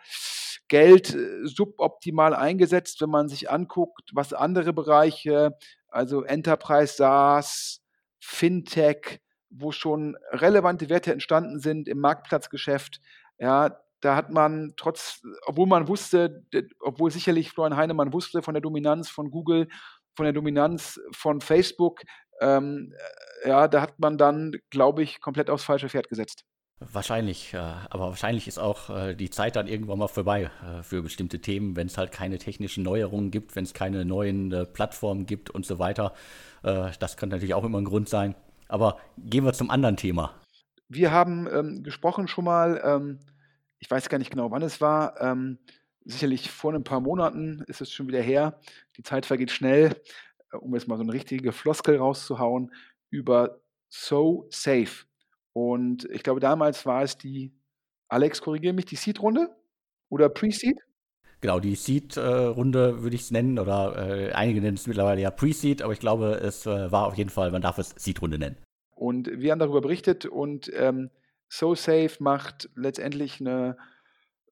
[0.68, 5.56] Geld äh, suboptimal eingesetzt, wenn man sich anguckt, was andere Bereiche,
[5.88, 7.82] also Enterprise SaaS,
[8.18, 13.00] Fintech, wo schon relevante Werte entstanden sind im Marktplatzgeschäft,
[13.38, 16.44] Ja, da hat man trotz obwohl man wusste
[16.80, 19.68] obwohl sicherlich Florian Heinemann wusste von der Dominanz von Google,
[20.14, 22.02] von der Dominanz von Facebook,
[22.40, 22.92] ähm,
[23.44, 26.44] äh, ja, da hat man dann, glaube ich, komplett aufs falsche Pferd gesetzt.
[26.78, 30.50] Wahrscheinlich, äh, aber wahrscheinlich ist auch äh, die Zeit dann irgendwann mal vorbei
[30.82, 35.26] für bestimmte Themen, wenn es halt keine technischen Neuerungen gibt, wenn es keine neuen Plattformen
[35.26, 36.12] gibt und so weiter.
[36.62, 38.34] das kann natürlich auch immer ein Grund sein.
[38.68, 40.34] Aber gehen wir zum anderen Thema.
[40.88, 43.20] Wir haben ähm, gesprochen schon mal, ähm,
[43.78, 45.58] ich weiß gar nicht genau, wann es war, ähm,
[46.04, 48.60] sicherlich vor ein paar Monaten ist es schon wieder her.
[48.96, 50.00] Die Zeit vergeht schnell,
[50.56, 52.72] um jetzt mal so eine richtige Floskel rauszuhauen,
[53.10, 55.06] über So Safe.
[55.52, 57.52] Und ich glaube, damals war es die,
[58.08, 59.48] Alex, korrigiere mich, die Seed-Runde
[60.08, 60.78] oder Pre-Seed?
[61.40, 65.82] Genau, die Seed-Runde würde ich es nennen, oder äh, einige nennen es mittlerweile ja Pre-Seed,
[65.82, 68.56] aber ich glaube, es äh, war auf jeden Fall, man darf es Seed-Runde nennen.
[68.90, 71.10] Und wir haben darüber berichtet und ähm,
[71.48, 73.76] SoSafe macht letztendlich eine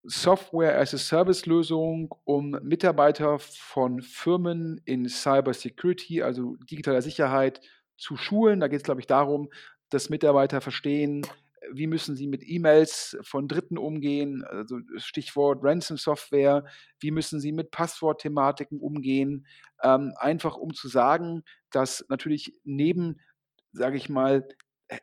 [0.04, 7.60] Software-as-a-Service-Lösung, um Mitarbeiter von Firmen in Cybersecurity, also digitaler Sicherheit,
[7.96, 8.60] zu schulen.
[8.60, 9.48] Da geht es, glaube ich, darum,
[9.90, 11.26] dass Mitarbeiter verstehen,
[11.72, 16.64] wie müssen sie mit E-Mails von Dritten umgehen, also Stichwort Ransom-Software,
[17.00, 19.46] wie müssen sie mit Passwortthematiken umgehen,
[19.82, 23.20] ähm, einfach um zu sagen, dass natürlich neben,
[23.72, 24.46] sage ich mal,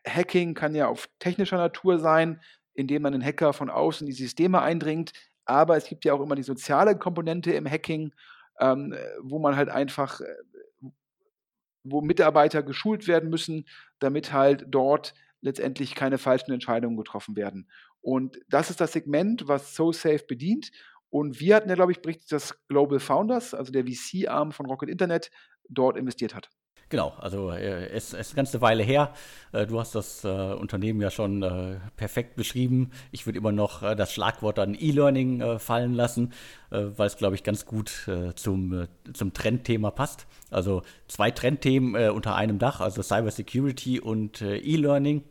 [0.08, 2.42] Hacking kann ja auf technischer Natur sein,
[2.74, 5.12] indem man einen Hacker von außen in die Systeme eindringt,
[5.46, 8.14] aber es gibt ja auch immer die soziale Komponente im Hacking,
[8.60, 10.26] ähm, wo man halt einfach, äh,
[11.84, 13.66] wo Mitarbeiter geschult werden müssen,
[14.00, 17.68] damit halt dort letztendlich keine falschen Entscheidungen getroffen werden.
[18.02, 20.72] Und das ist das Segment, was SoSafe bedient.
[21.10, 24.90] Und wir hatten ja, glaube ich, berichtet, dass Global Founders, also der VC-Arm von Rocket
[24.90, 25.32] Internet,
[25.68, 26.50] dort investiert hat.
[26.92, 29.14] Genau, also äh, es ist eine ganze Weile her.
[29.54, 31.40] Äh, du hast das äh, Unternehmen ja schon
[31.96, 32.92] perfekt beschrieben.
[33.12, 36.34] Ich würde immer noch das Schlagwort an E-Learning fallen lassen,
[36.70, 40.28] weil es, glaube ich, ganz gut zum, zum Trendthema passt.
[40.50, 45.24] Also zwei Trendthemen unter einem Dach, also Cybersecurity und E-Learning.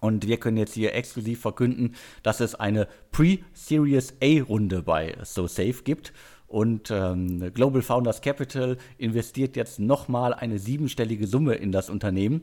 [0.00, 6.12] Und wir können jetzt hier exklusiv verkünden, dass es eine Pre-Series A-Runde bei SoSafe gibt.
[6.52, 12.42] Und ähm, Global Founders Capital investiert jetzt nochmal eine siebenstellige Summe in das Unternehmen.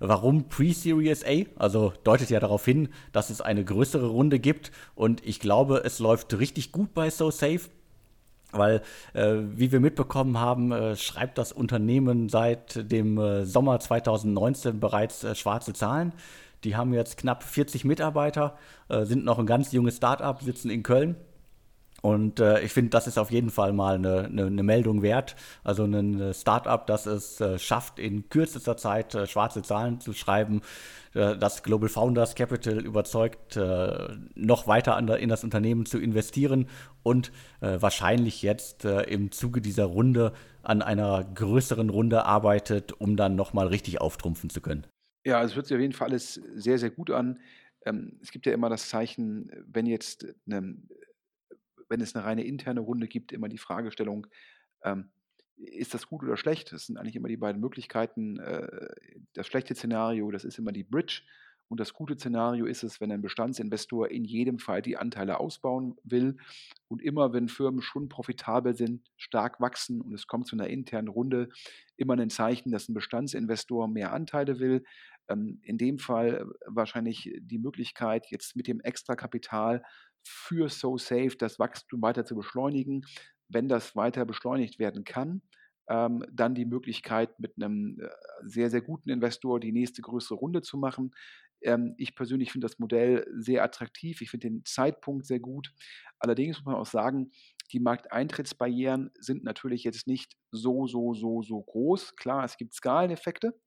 [0.00, 1.44] Warum Pre-Series A?
[1.56, 4.70] Also deutet ja darauf hin, dass es eine größere Runde gibt.
[4.94, 7.70] Und ich glaube, es läuft richtig gut bei SoSafe.
[8.52, 8.82] Weil,
[9.14, 15.24] äh, wie wir mitbekommen haben, äh, schreibt das Unternehmen seit dem äh, Sommer 2019 bereits
[15.24, 16.12] äh, schwarze Zahlen.
[16.64, 18.58] Die haben jetzt knapp 40 Mitarbeiter,
[18.90, 21.16] äh, sind noch ein ganz junges Start-up, sitzen in Köln
[22.00, 25.34] und äh, ich finde, das ist auf jeden Fall mal eine, eine, eine Meldung wert.
[25.64, 30.62] Also ein Startup, das es äh, schafft, in kürzester Zeit äh, schwarze Zahlen zu schreiben,
[31.14, 36.68] äh, das Global Founders Capital überzeugt, äh, noch weiter der, in das Unternehmen zu investieren
[37.02, 40.32] und äh, wahrscheinlich jetzt im Zuge dieser Runde
[40.62, 44.86] an einer größeren Runde arbeitet, um dann nochmal richtig auftrumpfen zu können.
[45.24, 47.38] Ja, es hört sich auf jeden Fall alles sehr, sehr gut an.
[47.84, 50.76] Ähm, es gibt ja immer das Zeichen, wenn jetzt eine
[51.88, 54.26] wenn es eine reine interne Runde gibt, immer die Fragestellung,
[54.82, 55.10] ähm,
[55.56, 56.72] ist das gut oder schlecht?
[56.72, 58.38] Das sind eigentlich immer die beiden Möglichkeiten.
[58.38, 58.88] Äh,
[59.32, 61.22] das schlechte Szenario, das ist immer die Bridge.
[61.68, 65.96] Und das gute Szenario ist es, wenn ein Bestandsinvestor in jedem Fall die Anteile ausbauen
[66.02, 66.38] will.
[66.88, 71.08] Und immer, wenn Firmen schon profitabel sind, stark wachsen und es kommt zu einer internen
[71.08, 71.50] Runde,
[71.96, 74.84] immer ein Zeichen, dass ein Bestandsinvestor mehr Anteile will.
[75.28, 79.82] Ähm, in dem Fall wahrscheinlich die Möglichkeit, jetzt mit dem Extrakapital
[80.24, 83.04] für SoSafe das Wachstum weiter zu beschleunigen.
[83.48, 85.42] Wenn das weiter beschleunigt werden kann,
[85.88, 88.08] ähm, dann die Möglichkeit, mit einem äh,
[88.42, 91.12] sehr, sehr guten Investor die nächste größere Runde zu machen.
[91.62, 94.20] Ähm, ich persönlich finde das Modell sehr attraktiv.
[94.20, 95.72] Ich finde den Zeitpunkt sehr gut.
[96.18, 97.30] Allerdings muss man auch sagen,
[97.72, 102.16] die Markteintrittsbarrieren sind natürlich jetzt nicht so, so, so, so groß.
[102.16, 103.58] Klar, es gibt Skaleneffekte,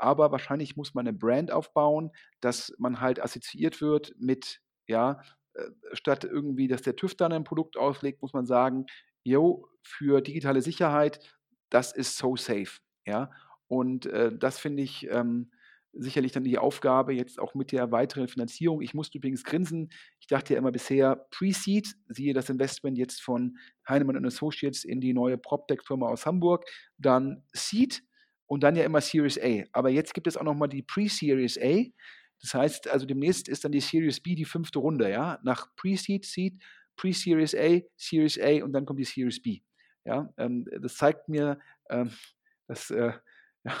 [0.00, 2.10] aber wahrscheinlich muss man eine Brand aufbauen,
[2.40, 5.20] dass man halt assoziiert wird mit ja,
[5.54, 8.86] äh, statt irgendwie, dass der TÜV dann ein Produkt auslegt, muss man sagen,
[9.22, 11.20] yo, für digitale Sicherheit,
[11.70, 12.80] das ist so safe.
[13.06, 13.30] Ja?
[13.68, 15.50] Und äh, das finde ich ähm,
[15.92, 18.80] sicherlich dann die Aufgabe jetzt auch mit der weiteren Finanzierung.
[18.80, 19.90] Ich musste übrigens grinsen.
[20.20, 25.12] Ich dachte ja immer bisher Pre-Seed, siehe das Investment jetzt von Heinemann Associates in die
[25.12, 26.64] neue PropTech-Firma aus Hamburg,
[26.98, 28.02] dann Seed
[28.50, 29.62] und dann ja immer Series A.
[29.70, 31.84] Aber jetzt gibt es auch nochmal die Pre-Series A.
[32.40, 36.24] Das heißt, also demnächst ist dann die Series B die fünfte Runde, ja, nach Pre-Seed,
[36.24, 36.60] Seed,
[36.96, 39.60] Pre-Series A, Series A und dann kommt die Series B.
[40.04, 42.10] Ja, ähm, das zeigt mir, ähm,
[42.66, 43.12] dass äh,
[43.64, 43.72] ja,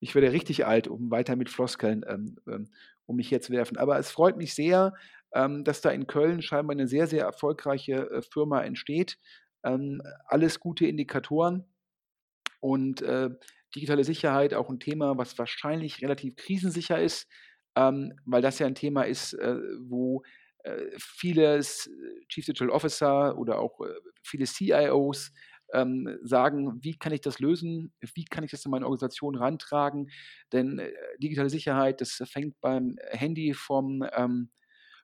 [0.00, 2.72] ich werde richtig alt, um weiter mit Floskeln ähm, ähm,
[3.06, 3.76] um mich herzuwerfen.
[3.76, 4.94] Aber es freut mich sehr,
[5.32, 9.16] ähm, dass da in Köln scheinbar eine sehr, sehr erfolgreiche äh, Firma entsteht.
[9.62, 11.64] Ähm, alles gute Indikatoren
[12.60, 13.30] und äh,
[13.74, 17.28] digitale Sicherheit auch ein Thema, was wahrscheinlich relativ krisensicher ist,
[17.76, 20.22] ähm, weil das ja ein Thema ist, äh, wo
[20.64, 25.32] äh, viele Chief Digital Officer oder auch äh, viele CIOs
[25.72, 30.10] ähm, sagen, wie kann ich das lösen, wie kann ich das in meine Organisation rantragen,
[30.52, 30.92] denn äh,
[31.22, 34.50] digitale Sicherheit, das fängt beim Handy vom, ähm,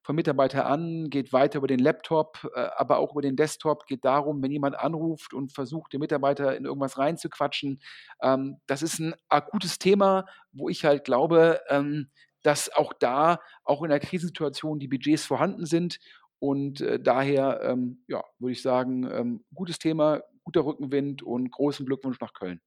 [0.04, 4.04] vom Mitarbeiter an, geht weiter über den Laptop, äh, aber auch über den Desktop, geht
[4.04, 7.80] darum, wenn jemand anruft und versucht, den Mitarbeiter in irgendwas reinzuquatschen.
[8.22, 12.10] Ähm, das ist ein akutes Thema, wo ich halt glaube, ähm,
[12.42, 15.98] dass auch da, auch in der Krisensituation, die Budgets vorhanden sind.
[16.38, 22.20] Und äh, daher, ähm, ja, würde ich sagen, gutes Thema, guter Rückenwind und großen Glückwunsch
[22.20, 22.60] nach Köln.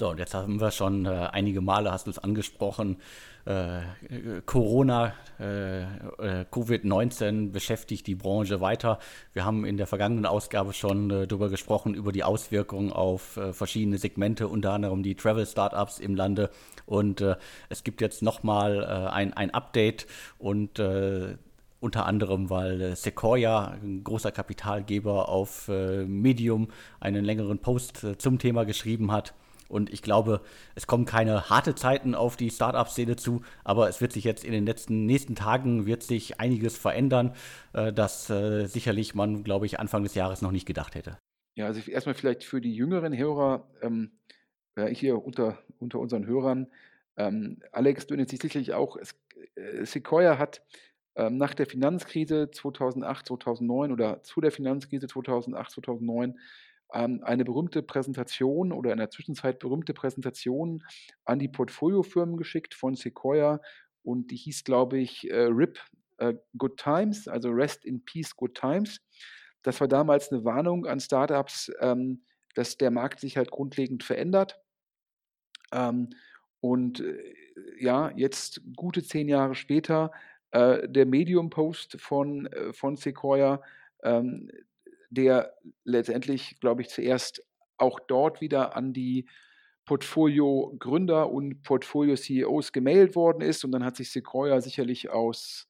[0.00, 2.96] So, und jetzt haben wir schon äh, einige Male, hast du es angesprochen,
[3.44, 3.80] äh,
[4.46, 5.86] Corona, äh, äh
[6.50, 8.98] Covid-19 beschäftigt die Branche weiter.
[9.34, 13.52] Wir haben in der vergangenen Ausgabe schon äh, darüber gesprochen, über die Auswirkungen auf äh,
[13.52, 16.48] verschiedene Segmente, unter anderem die Travel-Startups im Lande.
[16.86, 17.22] Und
[17.68, 20.06] es gibt jetzt nochmal ein, ein Update
[20.38, 20.80] und
[21.78, 26.66] unter anderem, weil Sequoia, ein großer Kapitalgeber auf Medium,
[26.98, 29.34] einen längeren Post zum Thema geschrieben hat.
[29.70, 30.40] Und ich glaube,
[30.74, 34.52] es kommen keine harte Zeiten auf die Startup-Szene zu, aber es wird sich jetzt in
[34.52, 37.34] den letzten nächsten Tagen wird sich einiges verändern,
[37.72, 41.18] äh, das äh, sicherlich man, glaube ich, Anfang des Jahres noch nicht gedacht hätte.
[41.54, 44.12] Ja, also erstmal vielleicht für die jüngeren Hörer, ähm,
[44.92, 46.68] hier unter, unter unseren Hörern,
[47.16, 49.14] ähm, Alex, du erinnerst dich sicherlich auch, es,
[49.54, 50.62] äh, Sequoia hat
[51.16, 56.38] ähm, nach der Finanzkrise 2008, 2009 oder zu der Finanzkrise 2008, 2009 ähm,
[56.92, 60.84] eine berühmte Präsentation oder in der Zwischenzeit berühmte Präsentation
[61.24, 63.60] an die Portfoliofirmen geschickt von Sequoia
[64.02, 65.78] und die hieß, glaube ich, äh, RIP
[66.18, 69.00] äh, Good Times, also Rest in Peace Good Times.
[69.62, 72.22] Das war damals eine Warnung an Startups, ähm,
[72.54, 74.58] dass der Markt sich halt grundlegend verändert.
[75.72, 76.10] Ähm,
[76.60, 77.34] und äh,
[77.78, 80.10] ja, jetzt gute zehn Jahre später,
[80.52, 83.62] der Medium-Post von, von Sequoia,
[84.02, 84.50] ähm,
[85.10, 85.54] der
[85.84, 87.44] letztendlich, glaube ich, zuerst
[87.76, 89.28] auch dort wieder an die
[89.84, 93.64] Portfolio-Gründer und Portfolio-CEOs gemailt worden ist.
[93.64, 95.68] Und dann hat sich Sequoia sicherlich aus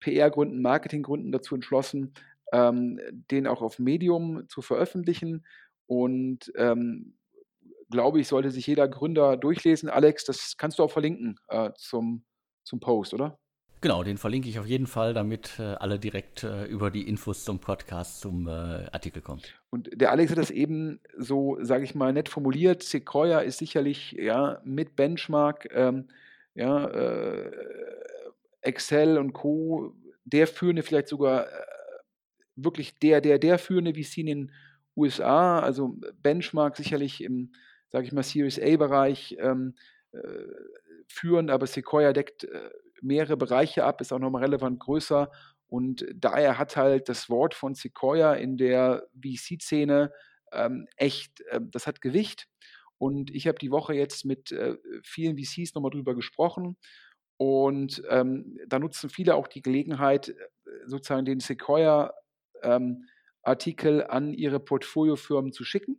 [0.00, 2.12] PR-Gründen, Marketinggründen dazu entschlossen,
[2.52, 5.46] ähm, den auch auf Medium zu veröffentlichen.
[5.86, 7.16] Und ähm,
[7.90, 9.88] glaube ich, sollte sich jeder Gründer durchlesen.
[9.88, 12.24] Alex, das kannst du auch verlinken äh, zum,
[12.64, 13.38] zum Post, oder?
[13.82, 17.42] Genau, den verlinke ich auf jeden Fall, damit äh, alle direkt äh, über die Infos
[17.42, 18.50] zum Podcast, zum äh,
[18.92, 19.42] Artikel kommen.
[19.70, 22.84] Und der Alex hat das eben so, sage ich mal, nett formuliert.
[22.84, 26.06] Sequoia ist sicherlich ja mit Benchmark, ähm,
[26.54, 27.50] ja, äh,
[28.60, 29.96] Excel und Co.
[30.24, 31.50] der führende, vielleicht sogar äh,
[32.54, 34.52] wirklich der, der, der führende VC in den
[34.94, 35.58] USA.
[35.58, 37.50] Also Benchmark sicherlich im,
[37.88, 39.74] sage ich mal, Series A-Bereich ähm,
[40.12, 40.18] äh,
[41.08, 42.46] führend, aber Sequoia deckt
[43.02, 45.30] mehrere Bereiche ab, ist auch nochmal relevant größer.
[45.68, 50.12] Und daher hat halt das Wort von Sequoia in der VC-Szene
[50.52, 52.48] ähm, echt, äh, das hat Gewicht.
[52.98, 56.78] Und ich habe die Woche jetzt mit äh, vielen VCs nochmal drüber gesprochen.
[57.36, 60.34] Und ähm, da nutzen viele auch die Gelegenheit, äh,
[60.86, 65.98] sozusagen den Sequoia-Artikel ähm, an ihre Portfoliofirmen zu schicken.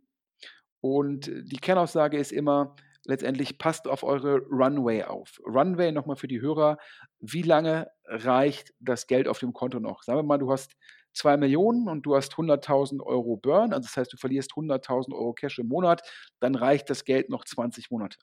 [0.80, 2.74] Und die Kernaussage ist immer,
[3.06, 5.40] letztendlich passt auf eure Runway auf.
[5.46, 6.78] Runway nochmal für die Hörer,
[7.20, 10.02] wie lange reicht das Geld auf dem Konto noch?
[10.02, 10.72] Sagen wir mal, du hast
[11.14, 15.32] 2 Millionen und du hast 100.000 Euro Burn, also das heißt, du verlierst 100.000 Euro
[15.32, 16.02] Cash im Monat,
[16.40, 18.18] dann reicht das Geld noch 20 Monate.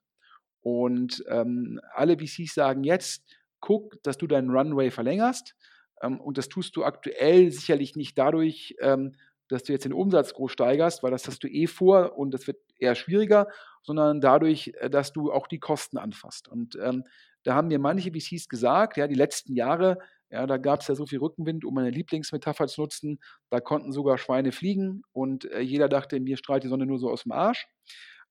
[0.61, 3.23] Und ähm, alle VCs sagen jetzt,
[3.59, 5.55] guck, dass du deinen Runway verlängerst.
[6.01, 9.13] Ähm, und das tust du aktuell sicherlich nicht dadurch, ähm,
[9.51, 12.47] dass du jetzt den Umsatz groß steigerst, weil das hast du eh vor und das
[12.47, 13.47] wird eher schwieriger,
[13.83, 16.47] sondern dadurch, äh, dass du auch die Kosten anfasst.
[16.47, 17.03] Und ähm,
[17.43, 19.97] da haben mir manche VCs gesagt, ja, die letzten Jahre,
[20.29, 23.91] ja, da gab es ja so viel Rückenwind, um meine Lieblingsmetapher zu nutzen, da konnten
[23.91, 27.31] sogar Schweine fliegen und äh, jeder dachte, mir strahlt die Sonne nur so aus dem
[27.31, 27.67] Arsch.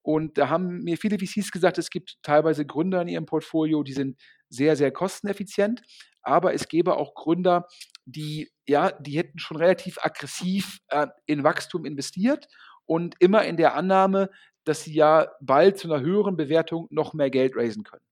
[0.02, 3.92] Und da haben mir viele VCs gesagt, es gibt teilweise Gründer in ihrem Portfolio, die
[3.92, 4.18] sind
[4.48, 5.82] sehr, sehr kosteneffizient,
[6.22, 7.66] aber es gäbe auch Gründer,
[8.04, 12.46] die, ja, die hätten schon relativ aggressiv äh, in Wachstum investiert
[12.86, 14.30] und immer in der Annahme,
[14.64, 18.04] dass sie ja bald zu einer höheren Bewertung noch mehr Geld raisen können.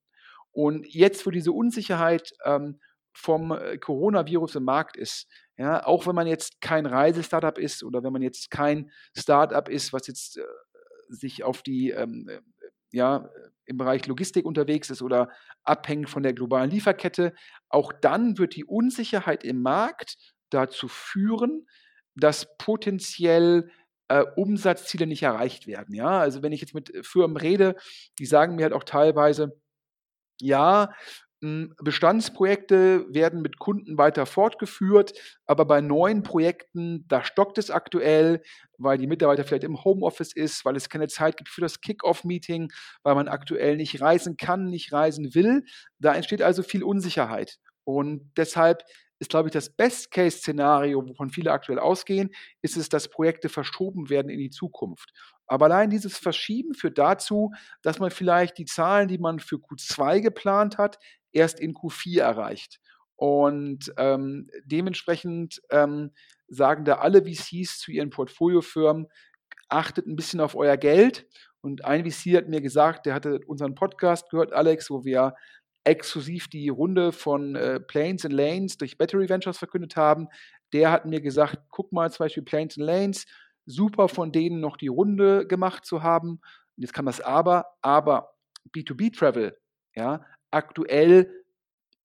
[0.51, 2.80] Und jetzt, wo diese Unsicherheit ähm,
[3.12, 5.26] vom äh, Coronavirus im Markt ist,
[5.57, 9.93] ja, auch wenn man jetzt kein Reisestartup ist oder wenn man jetzt kein Startup ist,
[9.93, 10.45] was jetzt äh,
[11.09, 12.28] sich auf die ähm,
[12.93, 13.28] ja,
[13.68, 15.30] im Bereich Logistik unterwegs ist oder
[15.64, 17.34] abhängig von der globalen Lieferkette,
[17.68, 20.16] auch dann wird die Unsicherheit im Markt
[20.50, 21.66] dazu führen,
[22.14, 23.70] dass potenziell
[24.08, 25.94] äh, Umsatzziele nicht erreicht werden.
[25.94, 26.18] Ja?
[26.18, 27.76] Also wenn ich jetzt mit Firmen rede,
[28.18, 29.60] die sagen mir halt auch teilweise,
[30.40, 30.92] ja,
[31.41, 35.12] Bestandsprojekte werden mit Kunden weiter fortgeführt,
[35.47, 38.43] aber bei neuen Projekten, da stockt es aktuell,
[38.76, 42.72] weil die Mitarbeiter vielleicht im Homeoffice ist, weil es keine Zeit gibt für das Kick-off-Meeting,
[43.05, 45.64] weil man aktuell nicht reisen kann, nicht reisen will.
[46.01, 47.59] Da entsteht also viel Unsicherheit.
[47.84, 48.82] Und deshalb
[49.20, 52.30] ist, glaube ich, das Best-Case-Szenario, wovon viele aktuell ausgehen,
[52.62, 55.12] ist es, dass Projekte verschoben werden in die Zukunft.
[55.47, 60.20] Aber allein dieses Verschieben führt dazu, dass man vielleicht die Zahlen, die man für Q2
[60.20, 60.99] geplant hat,
[61.32, 62.80] erst in Q4 erreicht.
[63.16, 66.12] Und ähm, dementsprechend ähm,
[66.46, 69.08] sagen da alle VCs zu ihren Portfoliofirmen,
[69.68, 71.26] achtet ein bisschen auf euer Geld.
[71.60, 75.34] Und ein VC hat mir gesagt, der hatte unseren Podcast gehört, Alex, wo wir
[75.84, 80.28] exklusiv die Runde von äh, Planes and Lanes durch Battery Ventures verkündet haben.
[80.72, 83.26] Der hat mir gesagt, guck mal zum Beispiel Planes and Lanes,
[83.66, 86.40] super von denen noch die Runde gemacht zu haben.
[86.76, 88.34] Und jetzt kann das aber, aber
[88.74, 89.58] B2B Travel,
[89.94, 91.30] ja, aktuell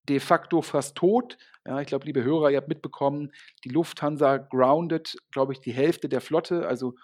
[0.10, 1.38] de facto fast tot.
[1.66, 3.32] Ja, ich glaube, liebe Hörer, ihr habt mitbekommen,
[3.64, 6.96] die Lufthansa grounded, glaube ich, die Hälfte der Flotte, also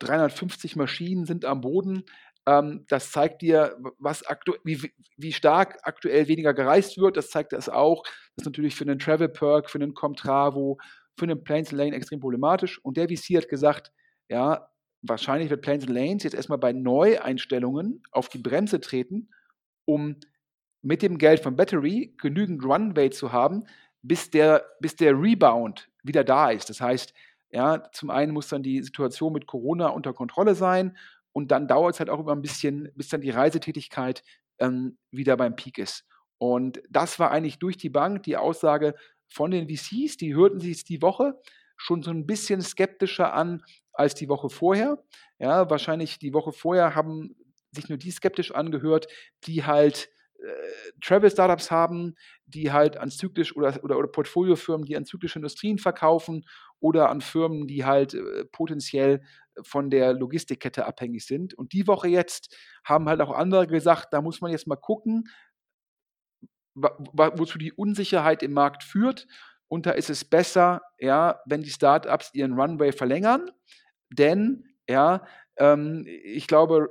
[0.00, 2.04] 350 Maschinen sind am Boden.
[2.46, 4.22] Ähm, das zeigt dir, was
[4.64, 7.16] wie, wie stark aktuell weniger gereist wird.
[7.16, 8.02] Das zeigt das auch.
[8.02, 10.78] Das ist natürlich für einen Travel Perk, für einen Comtravo,
[11.18, 12.78] für einen Planes Lane extrem problematisch.
[12.84, 13.92] Und der VC hat gesagt,
[14.28, 14.68] ja,
[15.02, 19.30] wahrscheinlich wird Planes Lanes jetzt erstmal bei Neueinstellungen auf die Bremse treten,
[19.86, 20.16] um
[20.84, 23.64] mit dem Geld von Battery genügend Runway zu haben,
[24.02, 26.68] bis der, bis der Rebound wieder da ist.
[26.68, 27.14] Das heißt,
[27.50, 30.96] ja, zum einen muss dann die Situation mit Corona unter Kontrolle sein
[31.32, 34.22] und dann dauert es halt auch immer ein bisschen, bis dann die Reisetätigkeit
[34.58, 36.04] ähm, wieder beim Peak ist.
[36.38, 38.94] Und das war eigentlich durch die Bank die Aussage
[39.28, 41.40] von den VCs, die hörten sich die Woche
[41.76, 43.62] schon so ein bisschen skeptischer an
[43.92, 45.02] als die Woche vorher.
[45.38, 47.36] Ja, wahrscheinlich die Woche vorher haben
[47.72, 49.08] sich nur die skeptisch angehört,
[49.44, 50.10] die halt
[51.00, 52.14] Travel-Startups haben,
[52.46, 56.44] die halt an zyklisch oder, oder, oder Portfoliofirmen, die an zyklische Industrien verkaufen
[56.80, 59.22] oder an Firmen, die halt äh, potenziell
[59.62, 61.54] von der Logistikkette abhängig sind.
[61.54, 65.28] Und die Woche jetzt haben halt auch andere gesagt, da muss man jetzt mal gucken,
[66.74, 69.26] wozu die Unsicherheit im Markt führt.
[69.68, 73.50] Und da ist es besser, ja, wenn die Startups ihren Runway verlängern,
[74.10, 75.24] denn ja,
[75.56, 76.88] ähm, ich glaube,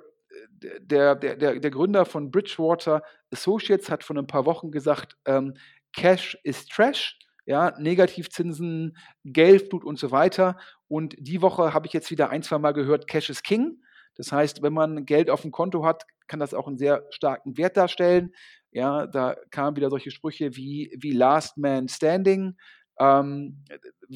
[0.79, 5.55] der, der, der, der Gründer von Bridgewater Associates hat vor ein paar Wochen gesagt, ähm,
[5.93, 10.57] Cash ist Trash, ja, Negativzinsen, Geldflut und so weiter.
[10.87, 13.81] Und die Woche habe ich jetzt wieder ein, zwei Mal gehört, Cash is King.
[14.15, 17.57] Das heißt, wenn man Geld auf dem Konto hat, kann das auch einen sehr starken
[17.57, 18.33] Wert darstellen.
[18.71, 22.55] Ja, da kamen wieder solche Sprüche wie, wie Last Man Standing.
[22.99, 23.63] Ähm,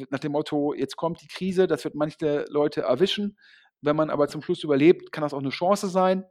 [0.10, 3.38] nach dem Motto, jetzt kommt die Krise, das wird manche Leute erwischen.
[3.82, 6.26] Wenn man aber zum Schluss überlebt, kann das auch eine Chance sein.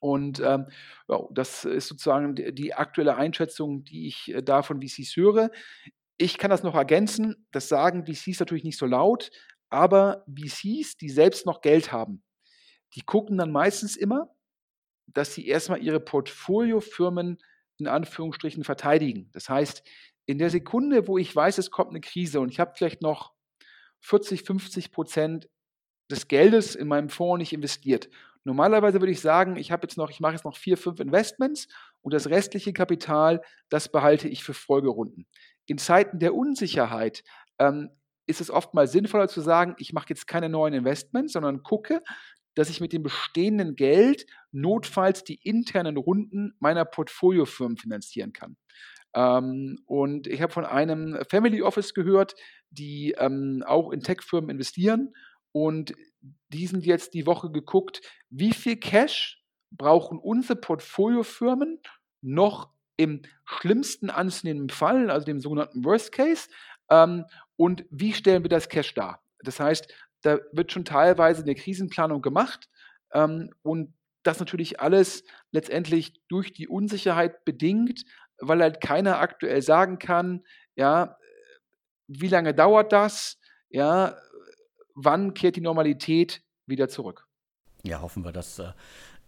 [0.00, 0.66] Und ähm,
[1.08, 5.50] ja, das ist sozusagen die, aktuelle Einschätzung, die ich äh, da von VCs höre.
[6.16, 9.30] Ich kann das noch ergänzen, das sagen VCs natürlich nicht so laut,
[9.68, 12.22] aber VCs, die selbst noch Geld haben,
[12.94, 14.34] die gucken dann meistens immer,
[15.06, 17.38] dass sie erstmal ihre Portfoliofirmen
[17.78, 19.30] in Anführungsstrichen verteidigen.
[19.32, 19.82] Das heißt,
[20.26, 23.32] in der Sekunde, wo ich weiß, es kommt eine Krise und ich habe vielleicht noch
[24.00, 25.48] 40, 50 Prozent
[26.10, 28.08] des Geldes in meinem Fonds nicht investiert.
[28.44, 31.68] Normalerweise würde ich sagen, ich habe jetzt noch, ich mache jetzt noch vier, fünf Investments
[32.00, 35.26] und das restliche Kapital, das behalte ich für Folgerunden.
[35.66, 37.22] In Zeiten der Unsicherheit
[37.58, 37.90] ähm,
[38.26, 42.02] ist es oft mal sinnvoller zu sagen, ich mache jetzt keine neuen Investments, sondern gucke,
[42.54, 48.56] dass ich mit dem bestehenden Geld notfalls die internen Runden meiner Portfoliofirmen finanzieren kann.
[49.14, 52.34] Ähm, und ich habe von einem Family Office gehört,
[52.70, 55.12] die ähm, auch in Tech-Firmen investieren
[55.52, 55.94] und
[56.48, 61.80] die sind jetzt die Woche geguckt, wie viel Cash brauchen unsere Portfoliofirmen
[62.22, 66.48] noch im schlimmsten anzunehmenden Fall, also dem sogenannten Worst Case,
[66.90, 67.24] ähm,
[67.56, 69.22] und wie stellen wir das Cash dar?
[69.42, 69.92] Das heißt,
[70.22, 72.68] da wird schon teilweise eine Krisenplanung gemacht
[73.12, 78.04] ähm, und das natürlich alles letztendlich durch die Unsicherheit bedingt,
[78.38, 80.44] weil halt keiner aktuell sagen kann,
[80.74, 81.16] ja,
[82.06, 83.38] wie lange dauert das,
[83.70, 84.16] ja,
[84.94, 87.26] wann kehrt die Normalität wieder zurück?
[87.82, 88.72] Ja, hoffen wir, dass äh,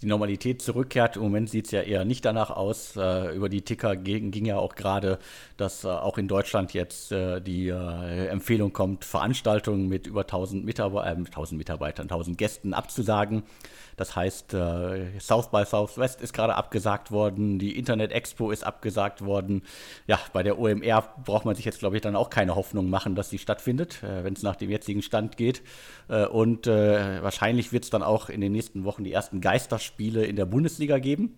[0.03, 1.17] die Normalität zurückkehrt.
[1.17, 2.97] Im Moment sieht es ja eher nicht danach aus.
[2.97, 5.19] Äh, über die Ticker ging, ging, ja auch gerade,
[5.57, 10.65] dass äh, auch in Deutschland jetzt äh, die äh, Empfehlung kommt, Veranstaltungen mit über 1000,
[10.65, 13.45] Mitarbeiter, 1000 Mitarbeitern, 1000 Gästen abzusagen.
[13.97, 19.25] Das heißt, äh, South by Southwest ist gerade abgesagt worden, die Internet Expo ist abgesagt
[19.25, 19.63] worden.
[20.07, 23.15] Ja, bei der OMR braucht man sich jetzt, glaube ich, dann auch keine Hoffnung machen,
[23.15, 25.63] dass sie stattfindet, äh, wenn es nach dem jetzigen Stand geht.
[26.09, 29.92] Äh, und äh, wahrscheinlich wird es dann auch in den nächsten Wochen die ersten Geisterspiele
[29.99, 31.35] in der Bundesliga geben.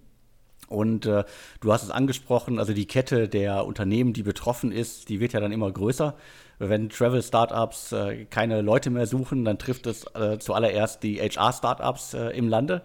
[0.69, 1.25] Und äh,
[1.61, 5.41] du hast es angesprochen, also die Kette der Unternehmen, die betroffen ist, die wird ja
[5.41, 6.15] dann immer größer.
[6.59, 12.29] Wenn Travel-Startups äh, keine Leute mehr suchen, dann trifft es äh, zuallererst die HR-Startups äh,
[12.31, 12.83] im Lande.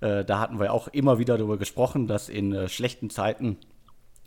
[0.00, 3.56] Äh, da hatten wir auch immer wieder darüber gesprochen, dass in äh, schlechten Zeiten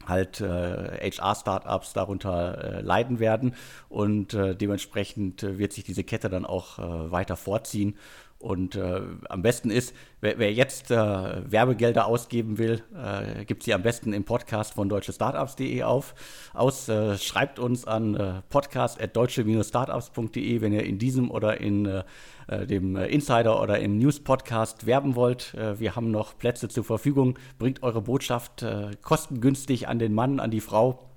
[0.08, 3.56] halt HR-Startups darunter leiden werden
[3.90, 7.96] und dementsprechend wird sich diese Kette dann auch weiter vorziehen
[8.40, 13.74] und äh, am besten ist, wer, wer jetzt äh, Werbegelder ausgeben will, äh, gibt sie
[13.74, 16.14] am besten im Podcast von deutschestartups.de auf
[16.54, 16.90] aus.
[16.90, 22.04] Äh, schreibt uns an äh, podcast.deutsche-startups.de, wenn ihr in diesem oder in äh,
[22.48, 25.56] äh, dem Insider oder im News-Podcast werben wollt.
[25.56, 27.40] wir haben noch Plätze zur Verfügung.
[27.58, 28.64] Bringt eure Botschaft
[29.02, 31.10] kostengünstig an den Mann, an die Frau.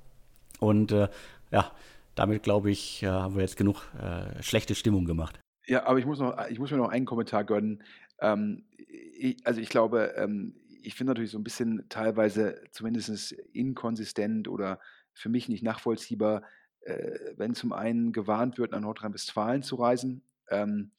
[0.60, 1.10] Und ja,
[2.14, 3.82] damit glaube ich, haben wir jetzt genug
[4.40, 5.38] schlechte Stimmung gemacht.
[5.68, 7.82] Ja, aber ich muss noch ich muss mir noch einen Kommentar gönnen.
[8.20, 14.48] Ähm, i also, ich glaube, ähm, ich finde natürlich so ein bisschen teilweise zumindest inkonsistent
[14.48, 14.80] oder
[15.12, 16.42] für mich nicht nachvollziehbar,
[16.80, 20.92] äh, wenn zum einen gewarnt wird, nach Nordrhein-Westfalen zu reisen, ähm,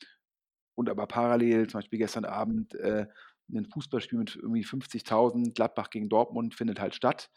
[0.76, 3.08] und aber parallel zum Beispiel gestern Abend, äh,
[3.50, 7.32] 'nen Fußballspiel mit irgendwie 50.000, Gladbach gegen Dortmund findet halt statt.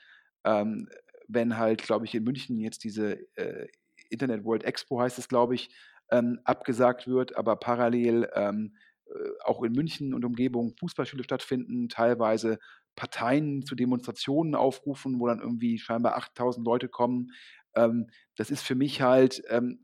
[0.44, 0.88] Ähm,
[1.28, 3.68] wenn halt, glaube ich, in München jetzt diese, äh,
[4.10, 5.74] Internet World Expo heißt es, glaube ich,
[6.12, 12.58] ähm, abgesagt wird, aber parallel ähm, äh, auch in München und Umgebung Fußballspiele stattfinden, teilweise
[12.94, 17.32] Parteien zu Demonstrationen aufrufen, wo dann irgendwie scheinbar 8000 Leute kommen.
[17.74, 19.82] Ähm, das ist für mich halt, ähm,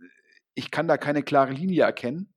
[0.55, 2.35] ich kann da keine klare Linie erkennen.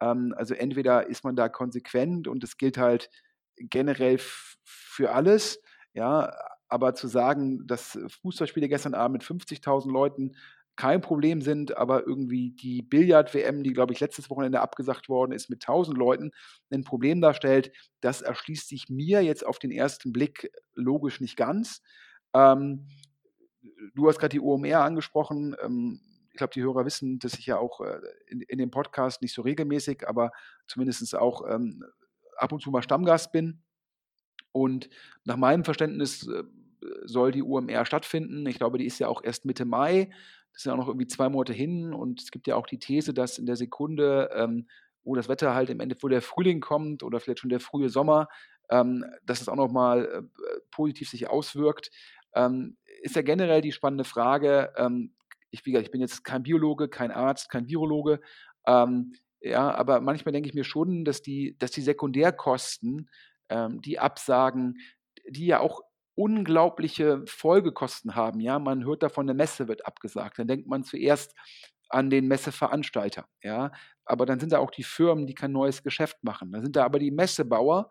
[0.00, 3.10] Ähm, also entweder ist man da konsequent und es gilt halt
[3.56, 4.18] generell
[4.62, 5.62] für alles,
[5.94, 6.30] ja,
[6.68, 10.36] aber zu sagen, dass Fußballspiele gestern Abend mit 50.000 Leuten
[10.76, 15.50] kein Problem sind, aber irgendwie die Billard-WM, die, glaube ich, letztes Wochenende abgesagt worden ist,
[15.50, 16.30] mit 1000 Leuten
[16.70, 21.82] ein Problem darstellt, das erschließt sich mir jetzt auf den ersten Blick logisch nicht ganz.
[22.32, 22.86] Ähm,
[23.94, 25.54] du hast gerade die OMR angesprochen.
[25.62, 26.00] Ähm,
[26.30, 29.34] ich glaube, die Hörer wissen, dass ich ja auch äh, in, in, dem Podcast nicht
[29.34, 30.32] so regelmäßig, aber
[30.66, 31.84] zumindest auch ähm,
[32.36, 33.62] ab und zu mal Stammgast bin.
[34.52, 34.88] Und
[35.24, 36.44] nach meinem Verständnis äh,
[37.04, 38.46] soll die OMR stattfinden.
[38.46, 40.10] Ich glaube, die ist ja auch erst Mitte Mai.
[40.52, 43.14] Das sind auch noch irgendwie zwei Monate hin und es gibt ja auch die These,
[43.14, 44.68] dass in der Sekunde, ähm,
[45.04, 47.88] wo das Wetter halt im Ende, wo der Frühling kommt oder vielleicht schon der frühe
[47.88, 48.28] Sommer,
[48.70, 50.22] ähm, dass es auch nochmal äh,
[50.70, 51.90] positiv sich auswirkt.
[52.34, 55.14] Ähm, ist ja generell die spannende Frage, ähm,
[55.50, 58.20] ich, ich bin jetzt kein Biologe, kein Arzt, kein Virologe,
[58.66, 63.08] ähm, ja, aber manchmal denke ich mir schon, dass die, dass die Sekundärkosten,
[63.48, 64.78] ähm, die Absagen,
[65.28, 65.80] die ja auch
[66.20, 68.40] unglaubliche Folgekosten haben.
[68.40, 70.38] Ja, man hört davon, eine Messe wird abgesagt.
[70.38, 71.34] Dann denkt man zuerst
[71.88, 73.26] an den Messeveranstalter.
[73.42, 73.72] Ja,
[74.04, 76.52] aber dann sind da auch die Firmen, die kein neues Geschäft machen.
[76.52, 77.88] Dann sind da aber die Messebauer,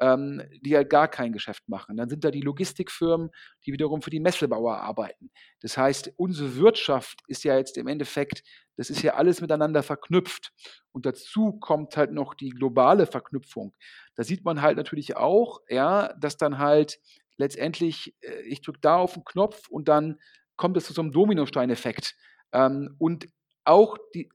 [0.00, 1.96] ähm, die halt gar kein Geschäft machen.
[1.96, 3.30] Dann sind da die Logistikfirmen,
[3.66, 5.32] die wiederum für die Messebauer arbeiten.
[5.60, 8.44] Das heißt, unsere Wirtschaft ist ja jetzt im Endeffekt,
[8.76, 10.52] das ist ja alles miteinander verknüpft.
[10.92, 13.74] Und dazu kommt halt noch die globale Verknüpfung.
[14.14, 16.98] Da sieht man halt natürlich auch, ja, dass dann halt
[17.36, 20.18] letztendlich, äh, ich drücke da auf den Knopf und dann
[20.56, 22.14] kommt es zu so einem Dominosteineffekt.
[22.52, 23.26] Ähm, und
[23.64, 24.28] auch die,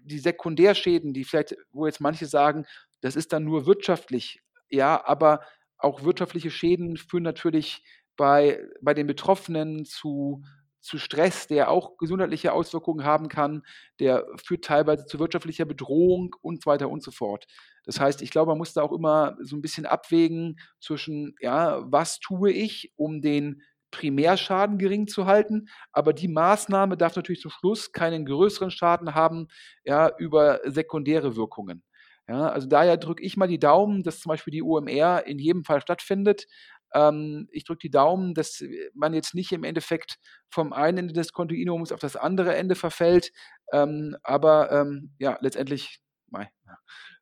[0.00, 2.66] die Sekundärschäden, die vielleicht, wo jetzt manche sagen,
[3.00, 4.40] das ist dann nur wirtschaftlich,
[4.70, 5.40] ja, aber
[5.78, 7.82] auch wirtschaftliche Schäden führen natürlich
[8.16, 10.42] bei, bei den Betroffenen zu,
[10.84, 13.62] zu Stress, der auch gesundheitliche Auswirkungen haben kann,
[14.00, 17.46] der führt teilweise zu wirtschaftlicher Bedrohung und so weiter und so fort.
[17.84, 21.82] Das heißt, ich glaube, man muss da auch immer so ein bisschen abwägen zwischen, ja,
[21.90, 27.52] was tue ich, um den Primärschaden gering zu halten, aber die Maßnahme darf natürlich zum
[27.52, 29.46] Schluss keinen größeren Schaden haben,
[29.84, 31.84] ja, über sekundäre Wirkungen.
[32.28, 35.62] Ja, also daher drücke ich mal die Daumen, dass zum Beispiel die OMR in jedem
[35.64, 36.46] Fall stattfindet.
[36.94, 38.62] Ähm, ich drücke die Daumen, dass
[38.94, 40.18] man jetzt nicht im Endeffekt
[40.48, 43.32] vom einen Ende des Kontinuums auf das andere Ende verfällt.
[43.72, 46.50] Ähm, aber ähm, ja, letztendlich, mei.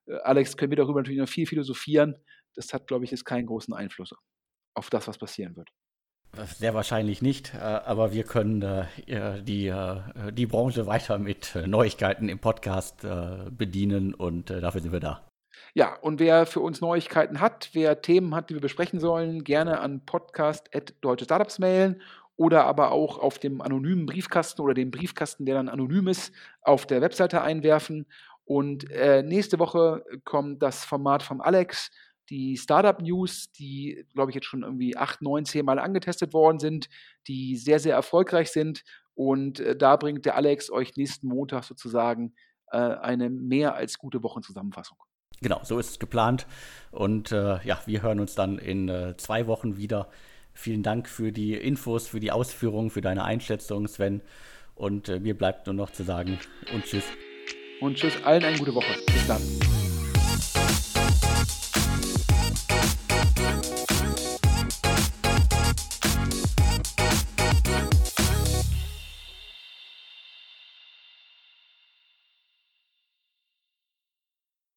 [0.07, 2.17] Äh, Alex, können wir darüber natürlich noch viel philosophieren.
[2.55, 4.13] Das hat, glaube ich, jetzt keinen großen Einfluss
[4.75, 5.71] auf das, was passieren wird.
[6.47, 9.73] Sehr wahrscheinlich nicht, äh, aber wir können äh, die,
[10.33, 13.07] die Branche weiter mit Neuigkeiten im Podcast
[13.51, 15.32] bedienen und dafür sind wir da.
[15.75, 19.81] Ja, und wer für uns Neuigkeiten hat, wer Themen hat, die wir besprechen sollen, gerne
[19.81, 22.03] an podcast.deutsche Startups mailen
[22.37, 26.87] oder aber auch auf dem anonymen Briefkasten oder dem Briefkasten, der dann anonym ist, auf
[26.87, 28.07] der Webseite einwerfen.
[28.45, 31.91] Und äh, nächste Woche kommt das Format vom Alex,
[32.29, 36.59] die Startup News, die, glaube ich, jetzt schon irgendwie acht, neun, zehn Mal angetestet worden
[36.59, 36.89] sind,
[37.29, 38.85] die sehr, sehr erfolgreich sind.
[39.15, 42.35] Und äh, da bringt der Alex euch nächsten Montag sozusagen
[42.71, 44.99] äh, eine mehr als gute Wochenzusammenfassung.
[45.43, 46.47] Genau, so ist es geplant.
[46.91, 50.09] Und äh, ja, wir hören uns dann in äh, zwei Wochen wieder.
[50.55, 54.21] Vielen Dank für die Infos, für die Ausführungen, für deine Einschätzung, Sven.
[54.75, 56.39] Und äh, mir bleibt nur noch zu sagen
[56.73, 57.05] und tschüss.
[57.81, 58.95] Und tschüss, allen eine gute Woche.
[59.07, 59.82] Bis dann.